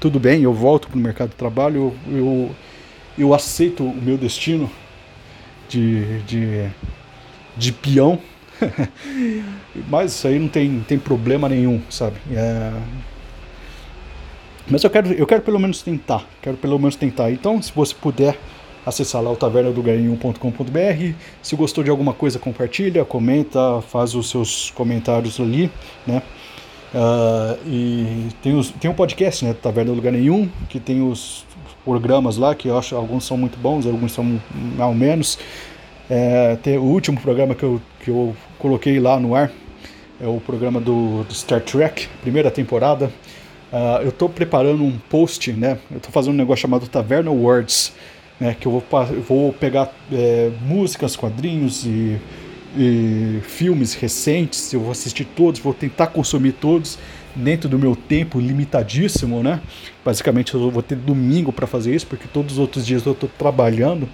tudo 0.00 0.18
bem, 0.18 0.42
eu 0.42 0.52
volto 0.52 0.88
para 0.88 0.96
o 0.96 1.00
mercado 1.00 1.30
de 1.30 1.36
trabalho, 1.36 1.94
eu, 2.08 2.16
eu, 2.16 2.50
eu, 3.18 3.34
aceito 3.34 3.84
o 3.84 3.94
meu 3.94 4.16
destino 4.16 4.70
de, 5.68 6.20
de, 6.22 6.68
de 7.56 7.72
peão, 7.72 8.18
mas 9.88 10.12
isso 10.12 10.28
aí 10.28 10.38
não 10.38 10.48
tem, 10.48 10.80
tem 10.80 10.98
problema 10.98 11.48
nenhum, 11.48 11.80
sabe? 11.90 12.16
É, 12.32 12.72
mas 14.68 14.82
eu 14.82 14.90
quero, 14.90 15.12
eu 15.12 15.26
quero 15.26 15.42
pelo 15.42 15.58
menos 15.58 15.82
tentar, 15.82 16.26
quero 16.40 16.56
pelo 16.56 16.78
menos 16.78 16.96
tentar. 16.96 17.30
Então, 17.30 17.60
se 17.60 17.70
você 17.74 17.94
puder 17.94 18.38
acessar 18.84 19.22
lá 19.22 19.30
o 19.30 19.36
tavernadogarinho.com.br. 19.36 21.14
Se 21.42 21.56
gostou 21.56 21.82
de 21.82 21.90
alguma 21.90 22.12
coisa, 22.12 22.38
compartilha, 22.38 23.04
comenta, 23.04 23.80
faz 23.82 24.14
os 24.14 24.28
seus 24.28 24.70
comentários 24.70 25.40
ali, 25.40 25.70
né? 26.06 26.22
Uh, 26.94 27.58
e 27.66 28.28
tem, 28.40 28.54
os, 28.54 28.70
tem 28.70 28.88
um 28.88 28.94
podcast, 28.94 29.44
né, 29.44 29.52
Taverna 29.52 29.90
do 29.90 29.96
Lugar 29.96 30.12
Nenhum, 30.12 30.48
que 30.68 30.78
tem 30.78 31.02
os 31.02 31.44
programas 31.84 32.36
lá, 32.36 32.54
que 32.54 32.68
eu 32.68 32.78
acho 32.78 32.96
alguns 32.96 33.24
são 33.24 33.36
muito 33.36 33.58
bons, 33.58 33.86
alguns 33.86 34.12
são 34.12 34.40
ao 34.78 34.94
menos. 34.94 35.38
É, 36.08 36.56
tem 36.56 36.76
o 36.78 36.82
último 36.82 37.20
programa 37.20 37.54
que 37.54 37.62
eu, 37.62 37.80
que 38.00 38.10
eu 38.10 38.36
coloquei 38.58 38.98
lá 38.98 39.18
no 39.18 39.34
ar 39.34 39.50
é 40.20 40.26
o 40.26 40.40
programa 40.40 40.80
do, 40.80 41.24
do 41.24 41.34
Star 41.34 41.60
Trek, 41.60 42.08
primeira 42.22 42.50
temporada. 42.50 43.10
Uh, 43.72 44.02
eu 44.02 44.08
estou 44.10 44.28
preparando 44.28 44.84
um 44.84 44.96
post, 45.10 45.52
né? 45.52 45.78
Eu 45.90 45.96
estou 45.96 46.12
fazendo 46.12 46.34
um 46.34 46.36
negócio 46.36 46.62
chamado 46.62 46.86
Taverna 46.86 47.30
Words, 47.30 47.92
né, 48.38 48.56
que 48.58 48.66
eu 48.66 48.72
vou, 48.72 49.04
vou 49.28 49.52
pegar 49.52 49.92
é, 50.12 50.50
músicas, 50.62 51.16
quadrinhos 51.16 51.84
e, 51.84 52.18
e, 52.76 53.40
filmes 53.42 53.94
recentes, 53.94 54.72
eu 54.72 54.80
vou 54.80 54.90
assistir 54.90 55.24
todos, 55.24 55.60
vou 55.60 55.72
tentar 55.72 56.08
consumir 56.08 56.52
todos 56.52 56.98
dentro 57.34 57.68
do 57.68 57.78
meu 57.78 57.96
tempo 57.96 58.38
limitadíssimo, 58.40 59.42
né? 59.42 59.60
Basicamente 60.04 60.54
eu 60.54 60.70
vou 60.70 60.82
ter 60.82 60.96
domingo 60.96 61.52
para 61.52 61.66
fazer 61.66 61.94
isso, 61.94 62.06
porque 62.06 62.28
todos 62.28 62.54
os 62.54 62.58
outros 62.58 62.86
dias 62.86 63.04
eu 63.04 63.12
estou 63.12 63.28
trabalhando. 63.38 64.08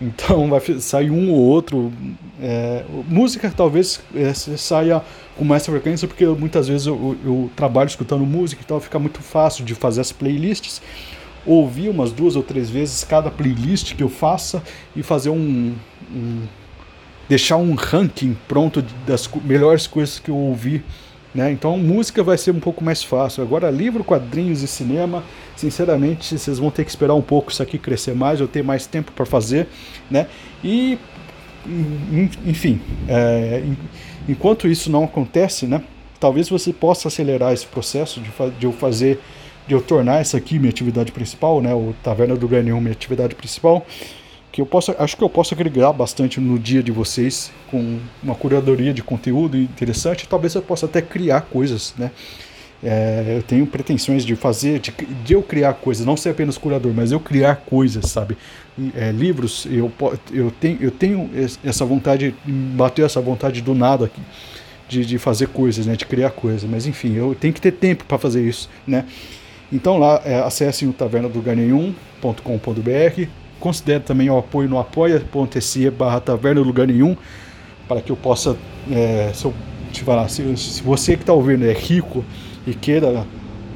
Então 0.00 0.48
vai 0.48 0.60
sair 0.80 1.10
um 1.10 1.30
ou 1.30 1.38
outro. 1.38 1.92
É, 2.40 2.84
música 3.08 3.52
talvez 3.56 4.02
é, 4.14 4.32
saia 4.34 5.02
com 5.36 5.44
mais 5.44 5.64
frequência, 5.64 6.06
porque 6.06 6.26
muitas 6.26 6.68
vezes 6.68 6.86
eu, 6.86 7.16
eu, 7.24 7.50
trabalho 7.56 7.88
escutando 7.88 8.24
música 8.24 8.62
e 8.62 8.64
tal, 8.64 8.80
fica 8.80 8.98
muito 8.98 9.20
fácil 9.20 9.64
de 9.64 9.74
fazer 9.74 10.00
as 10.00 10.12
playlists 10.12 10.82
ouvir 11.46 11.90
umas 11.90 12.10
duas 12.10 12.36
ou 12.36 12.42
três 12.42 12.70
vezes 12.70 13.04
cada 13.04 13.30
playlist 13.30 13.94
que 13.94 14.02
eu 14.02 14.08
faça 14.08 14.62
e 14.96 15.02
fazer 15.02 15.30
um, 15.30 15.74
um 16.10 16.42
deixar 17.28 17.56
um 17.56 17.74
ranking 17.74 18.36
pronto 18.48 18.82
das 19.06 19.28
melhores 19.44 19.86
coisas 19.86 20.18
que 20.18 20.30
eu 20.30 20.36
ouvi. 20.36 20.82
Né? 21.34 21.50
Então, 21.50 21.76
música 21.76 22.22
vai 22.22 22.38
ser 22.38 22.52
um 22.52 22.60
pouco 22.60 22.84
mais 22.84 23.02
fácil. 23.02 23.42
Agora, 23.42 23.70
livro, 23.70 24.04
quadrinhos 24.04 24.62
e 24.62 24.68
cinema, 24.68 25.24
sinceramente, 25.56 26.38
vocês 26.38 26.58
vão 26.58 26.70
ter 26.70 26.84
que 26.84 26.90
esperar 26.90 27.14
um 27.14 27.22
pouco 27.22 27.50
isso 27.50 27.62
aqui 27.62 27.76
crescer 27.76 28.14
mais, 28.14 28.40
eu 28.40 28.46
ter 28.46 28.62
mais 28.62 28.86
tempo 28.86 29.10
para 29.10 29.26
fazer. 29.26 29.66
Né? 30.08 30.28
E, 30.62 30.96
enfim, 32.46 32.80
é, 33.08 33.64
enquanto 34.28 34.68
isso 34.68 34.90
não 34.90 35.04
acontece, 35.04 35.66
né, 35.66 35.82
talvez 36.20 36.48
você 36.48 36.72
possa 36.72 37.08
acelerar 37.08 37.52
esse 37.52 37.66
processo 37.66 38.20
de, 38.20 38.30
de 38.58 38.66
eu 38.66 38.72
fazer 38.72 39.20
de 39.66 39.74
eu 39.74 39.80
tornar 39.80 40.20
essa 40.20 40.36
aqui 40.36 40.58
minha 40.58 40.68
atividade 40.68 41.10
principal, 41.10 41.60
né, 41.62 41.74
o 41.74 41.94
Taverna 42.02 42.36
do 42.36 42.46
Ganhão 42.46 42.80
minha 42.82 42.92
atividade 42.92 43.34
principal, 43.34 43.86
que 44.54 44.60
eu 44.60 44.66
posso, 44.66 44.94
acho 45.00 45.16
que 45.16 45.24
eu 45.24 45.28
posso 45.28 45.52
agregar 45.52 45.92
bastante 45.92 46.40
no 46.40 46.56
dia 46.56 46.80
de 46.80 46.92
vocês 46.92 47.50
com 47.72 47.98
uma 48.22 48.36
curadoria 48.36 48.94
de 48.94 49.02
conteúdo 49.02 49.56
interessante, 49.56 50.28
talvez 50.28 50.54
eu 50.54 50.62
possa 50.62 50.86
até 50.86 51.02
criar 51.02 51.40
coisas, 51.40 51.92
né, 51.98 52.12
é, 52.80 53.34
eu 53.36 53.42
tenho 53.42 53.66
pretensões 53.66 54.24
de 54.24 54.36
fazer, 54.36 54.78
de, 54.78 54.94
de, 55.24 55.32
eu 55.32 55.42
criar 55.42 55.72
coisas, 55.72 56.06
não 56.06 56.16
ser 56.16 56.28
apenas 56.28 56.56
curador, 56.56 56.92
mas 56.94 57.10
eu 57.10 57.18
criar 57.18 57.64
coisas, 57.66 58.08
sabe? 58.08 58.38
É, 58.94 59.10
livros, 59.10 59.66
eu, 59.68 59.90
eu, 60.30 60.52
tenho, 60.52 60.78
eu 60.80 60.92
tenho 60.92 61.28
essa 61.64 61.84
vontade, 61.84 62.32
bateu 62.46 63.04
essa 63.04 63.20
vontade 63.20 63.60
do 63.60 63.74
nada 63.74 64.04
aqui, 64.04 64.22
de, 64.88 65.04
de 65.04 65.18
fazer 65.18 65.48
coisas, 65.48 65.84
né? 65.86 65.96
De 65.96 66.04
criar 66.04 66.30
coisas, 66.30 66.62
mas 66.62 66.86
enfim, 66.86 67.14
eu 67.14 67.34
tenho 67.34 67.54
que 67.54 67.60
ter 67.60 67.72
tempo 67.72 68.04
para 68.04 68.18
fazer 68.18 68.46
isso, 68.46 68.68
né? 68.86 69.04
Então 69.72 69.98
lá 69.98 70.22
é, 70.24 70.38
acessem 70.40 70.86
o 70.86 70.92
tavernadolugarnenhum.com.br. 70.92 73.43
Considere 73.64 74.00
também 74.00 74.28
o 74.28 74.36
apoio 74.36 74.68
no 74.68 74.78
apoia.se 74.78 75.88
barra 75.88 76.20
taverna 76.20 76.60
lugar 76.60 76.86
nenhum 76.86 77.16
para 77.88 78.02
que 78.02 78.12
eu 78.12 78.16
possa, 78.16 78.58
é, 78.92 79.32
se, 79.32 79.46
eu, 79.46 79.54
falar, 80.04 80.28
se, 80.28 80.54
se 80.54 80.82
você 80.82 81.16
que 81.16 81.22
está 81.22 81.32
ouvindo 81.32 81.64
é 81.64 81.72
rico 81.72 82.22
e 82.66 82.74
queira 82.74 83.26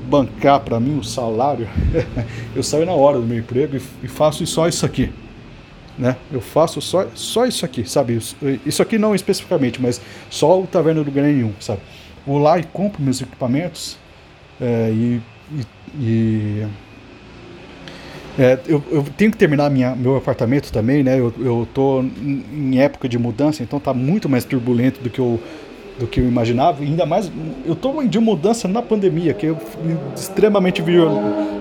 bancar 0.07 0.61
para 0.61 0.79
mim 0.79 0.97
o 0.97 0.99
um 0.99 1.03
salário, 1.03 1.67
eu 2.55 2.63
saio 2.63 2.85
na 2.85 2.93
hora 2.93 3.19
do 3.19 3.25
meu 3.25 3.39
emprego 3.39 3.79
e, 3.79 3.83
e, 4.05 4.09
faço 4.09 4.47
só 4.47 4.69
isso 4.69 4.85
aqui. 4.85 5.11
Né? 5.97 6.17
Eu 6.31 6.43
faço 6.43 6.83
só, 6.83 7.07
só 7.15 7.47
isso 7.47 7.65
aqui, 7.65 7.89
sabe? 7.89 8.19
Isso, 8.67 8.83
aqui 8.83 8.99
não 8.99 9.15
especificamente, 9.15 9.81
mas 9.81 10.03
só 10.29 10.61
o 10.61 10.67
Taverna 10.67 11.03
do 11.03 11.11
Nenhum, 11.11 11.55
sabe? 11.59 11.81
Vou 12.27 12.37
lá 12.37 12.59
e 12.59 12.63
compro 12.63 13.03
meus 13.03 13.23
equipamentos 13.23 13.97
é, 14.61 14.91
e, 14.93 15.23
e 15.51 15.67
e 15.95 16.67
é, 18.39 18.57
eu, 18.69 18.83
eu, 18.91 19.05
tenho 19.17 19.33
que 19.33 19.37
terminar 19.37 19.69
minha, 19.69 19.97
meu 19.97 20.17
apartamento 20.17 20.71
também, 20.71 21.03
né? 21.03 21.19
Eu, 21.19 21.35
eu 21.41 21.69
tô 21.75 22.03
em 22.03 22.79
época 22.79 23.09
de 23.09 23.19
mudança, 23.19 23.65
então 23.65 23.81
tá 23.81 23.93
muito 23.93 24.29
mais 24.29 24.45
turbulento 24.45 25.01
do 25.03 25.11
que 25.11 25.19
eu, 25.19 25.41
do 25.99 26.07
que 26.07 26.21
eu 26.21 26.29
imaginava. 26.29 26.85
E 26.85 26.87
ainda 26.87 27.05
mais, 27.05 27.33
eu 27.67 27.75
tô 27.75 28.01
de 28.05 28.21
mudança 28.21 28.69
na 28.69 28.81
pandemia, 28.81 29.35
que 29.35 29.47
é 29.47 29.57
extremamente 30.15 30.81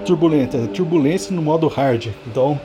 turbulenta. 0.05 0.67
Turbulência 0.67 1.35
no 1.35 1.41
modo 1.41 1.67
hard. 1.67 2.09
Então, 2.27 2.61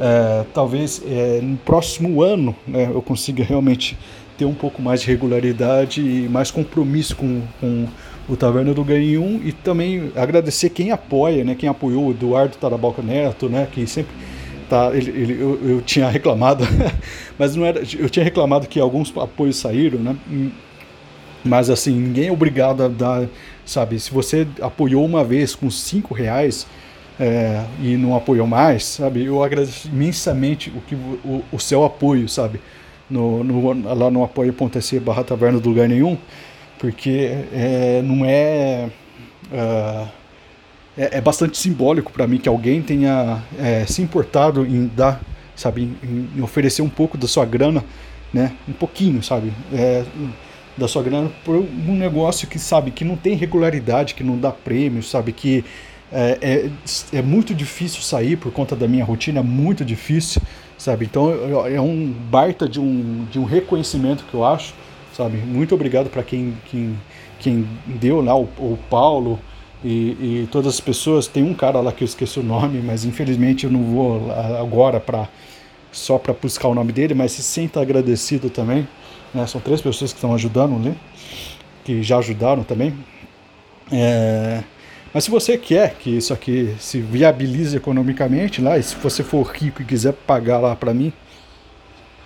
é, 0.00 0.44
talvez 0.54 1.02
é, 1.06 1.40
no 1.42 1.58
próximo 1.58 2.22
ano 2.22 2.56
né, 2.66 2.90
eu 2.90 3.02
consiga 3.02 3.44
realmente 3.44 3.98
ter 4.38 4.46
um 4.46 4.54
pouco 4.54 4.80
mais 4.80 5.02
de 5.02 5.08
regularidade 5.08 6.00
e 6.00 6.26
mais 6.26 6.50
compromisso 6.50 7.14
com, 7.14 7.42
com 7.60 7.86
o 8.28 8.36
Taverna 8.36 8.72
do 8.72 8.84
Ganho 8.84 9.22
1 9.22 9.40
e 9.44 9.52
também 9.52 10.12
agradecer 10.14 10.70
quem 10.70 10.90
apoia, 10.90 11.44
né, 11.44 11.54
quem 11.54 11.68
apoiou 11.68 12.06
o 12.06 12.10
Eduardo 12.10 12.56
Tarabalca 12.56 13.02
Neto, 13.02 13.48
né, 13.48 13.66
que 13.70 13.86
sempre 13.86 14.12
tá, 14.68 14.90
ele, 14.94 15.10
ele 15.10 15.42
eu, 15.42 15.60
eu, 15.62 15.82
tinha 15.82 16.08
reclamado, 16.10 16.64
mas 17.38 17.56
não 17.56 17.64
era, 17.64 17.82
eu 17.98 18.08
tinha 18.08 18.24
reclamado 18.24 18.66
que 18.66 18.78
alguns 18.80 19.12
apoios 19.16 19.56
saíram, 19.56 19.98
né, 19.98 20.16
mas 21.44 21.68
assim, 21.68 21.92
ninguém 21.92 22.28
é 22.28 22.32
obrigado 22.32 22.84
a 22.84 22.88
dar, 22.88 23.28
sabe, 23.66 23.98
se 23.98 24.12
você 24.12 24.46
apoiou 24.60 25.04
uma 25.04 25.24
vez 25.24 25.54
com 25.54 25.70
cinco 25.70 26.14
reais, 26.14 26.66
é, 27.20 27.64
e 27.80 27.96
não 27.96 28.16
apoiou 28.16 28.46
mais, 28.46 28.84
sabe? 28.84 29.24
Eu 29.24 29.42
agradeço 29.44 29.86
imensamente 29.86 30.70
o, 30.70 30.80
que, 30.80 30.94
o, 30.94 31.44
o 31.52 31.60
seu 31.60 31.84
apoio, 31.84 32.28
sabe? 32.28 32.58
No, 33.08 33.44
no, 33.44 33.94
lá 33.94 34.10
no 34.10 34.24
apoio.se 34.24 34.98
barra 34.98 35.22
taverna 35.22 35.60
do 35.60 35.68
lugar 35.68 35.88
nenhum 35.88 36.16
porque 36.82 37.30
é, 37.52 38.02
não 38.02 38.24
é, 38.24 38.90
uh, 39.52 40.08
é, 40.98 41.18
é 41.18 41.20
bastante 41.20 41.56
simbólico 41.56 42.10
para 42.10 42.26
mim 42.26 42.38
que 42.38 42.48
alguém 42.48 42.82
tenha 42.82 43.40
é, 43.56 43.86
se 43.86 44.02
importado 44.02 44.66
em 44.66 44.88
dar 44.88 45.20
sabe, 45.54 45.96
em, 46.02 46.28
em 46.36 46.42
oferecer 46.42 46.82
um 46.82 46.88
pouco 46.88 47.16
da 47.16 47.28
sua 47.28 47.44
grana, 47.44 47.84
né, 48.34 48.52
um 48.68 48.72
pouquinho, 48.72 49.22
sabe, 49.22 49.52
é, 49.72 50.02
da 50.76 50.88
sua 50.88 51.04
grana 51.04 51.30
por 51.44 51.54
um 51.54 51.94
negócio 51.94 52.48
que 52.48 52.58
sabe 52.58 52.90
que 52.90 53.04
não 53.04 53.14
tem 53.14 53.36
regularidade, 53.36 54.14
que 54.14 54.24
não 54.24 54.36
dá 54.36 54.50
prêmio, 54.50 55.04
sabe 55.04 55.30
que 55.30 55.64
é, 56.10 56.38
é, 56.42 57.18
é, 57.18 57.22
muito 57.22 57.54
difícil 57.54 58.02
sair 58.02 58.36
por 58.36 58.50
conta 58.50 58.74
da 58.74 58.88
minha 58.88 59.04
rotina, 59.04 59.38
é 59.38 59.42
muito 59.42 59.84
difícil, 59.84 60.42
sabe? 60.76 61.04
Então 61.04 61.30
é 61.66 61.80
um 61.80 62.12
baita 62.28 62.68
de 62.68 62.80
um, 62.80 63.24
de 63.30 63.38
um 63.38 63.44
reconhecimento 63.44 64.24
que 64.24 64.34
eu 64.34 64.44
acho, 64.44 64.74
sabe? 65.16 65.36
Muito 65.38 65.74
obrigado 65.74 66.10
para 66.10 66.22
quem, 66.22 66.56
quem, 66.70 66.98
quem 67.38 67.68
deu 67.86 68.20
lá, 68.20 68.36
o, 68.36 68.44
o 68.58 68.78
Paulo 68.88 69.38
e, 69.84 69.88
e, 70.42 70.48
todas 70.50 70.74
as 70.74 70.80
pessoas. 70.80 71.26
Tem 71.26 71.42
um 71.42 71.54
cara 71.54 71.80
lá 71.80 71.92
que 71.92 72.04
eu 72.04 72.06
esqueci 72.06 72.38
o 72.38 72.42
nome, 72.42 72.80
mas 72.80 73.04
infelizmente 73.04 73.64
eu 73.64 73.70
não 73.70 73.82
vou 73.82 74.32
agora 74.60 75.02
só 75.90 76.18
para 76.18 76.32
buscar 76.32 76.68
o 76.68 76.74
nome 76.74 76.92
dele, 76.92 77.14
mas 77.14 77.32
se 77.32 77.42
sinta 77.42 77.80
agradecido 77.80 78.48
também. 78.48 78.86
Né? 79.34 79.46
São 79.46 79.60
três 79.60 79.80
pessoas 79.80 80.12
que 80.12 80.18
estão 80.18 80.34
ajudando, 80.34 80.78
né? 80.78 80.94
que 81.84 82.02
já 82.02 82.18
ajudaram 82.18 82.62
também. 82.62 82.94
É, 83.90 84.62
mas 85.12 85.24
se 85.24 85.30
você 85.30 85.58
quer 85.58 85.94
que 85.94 86.10
isso 86.10 86.32
aqui 86.32 86.74
se 86.78 87.00
viabilize 87.00 87.76
economicamente 87.76 88.62
lá, 88.62 88.78
e 88.78 88.82
se 88.82 88.96
você 88.96 89.22
for 89.22 89.42
rico 89.42 89.82
e 89.82 89.84
quiser 89.84 90.12
pagar 90.12 90.58
lá 90.58 90.74
para 90.74 90.94
mim, 90.94 91.12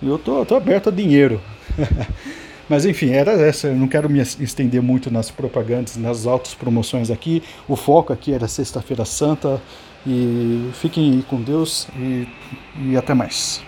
eu 0.01 0.17
tô, 0.17 0.45
tô 0.45 0.55
aberto 0.55 0.89
a 0.89 0.91
dinheiro. 0.91 1.41
Mas 2.69 2.85
enfim, 2.85 3.11
era 3.11 3.31
essa. 3.33 3.67
Eu 3.67 3.75
não 3.75 3.87
quero 3.87 4.09
me 4.09 4.19
estender 4.19 4.81
muito 4.81 5.09
nas 5.11 5.31
propagandas, 5.31 5.95
nas 5.97 6.25
altas 6.25 6.53
promoções 6.53 7.09
aqui. 7.09 7.41
O 7.67 7.75
foco 7.75 8.11
aqui 8.11 8.33
era 8.33 8.47
Sexta-feira 8.47 9.05
Santa. 9.05 9.61
E 10.05 10.69
fiquem 10.73 11.21
com 11.27 11.41
Deus 11.41 11.87
e, 11.97 12.27
e 12.79 12.95
até 12.95 13.13
mais. 13.13 13.66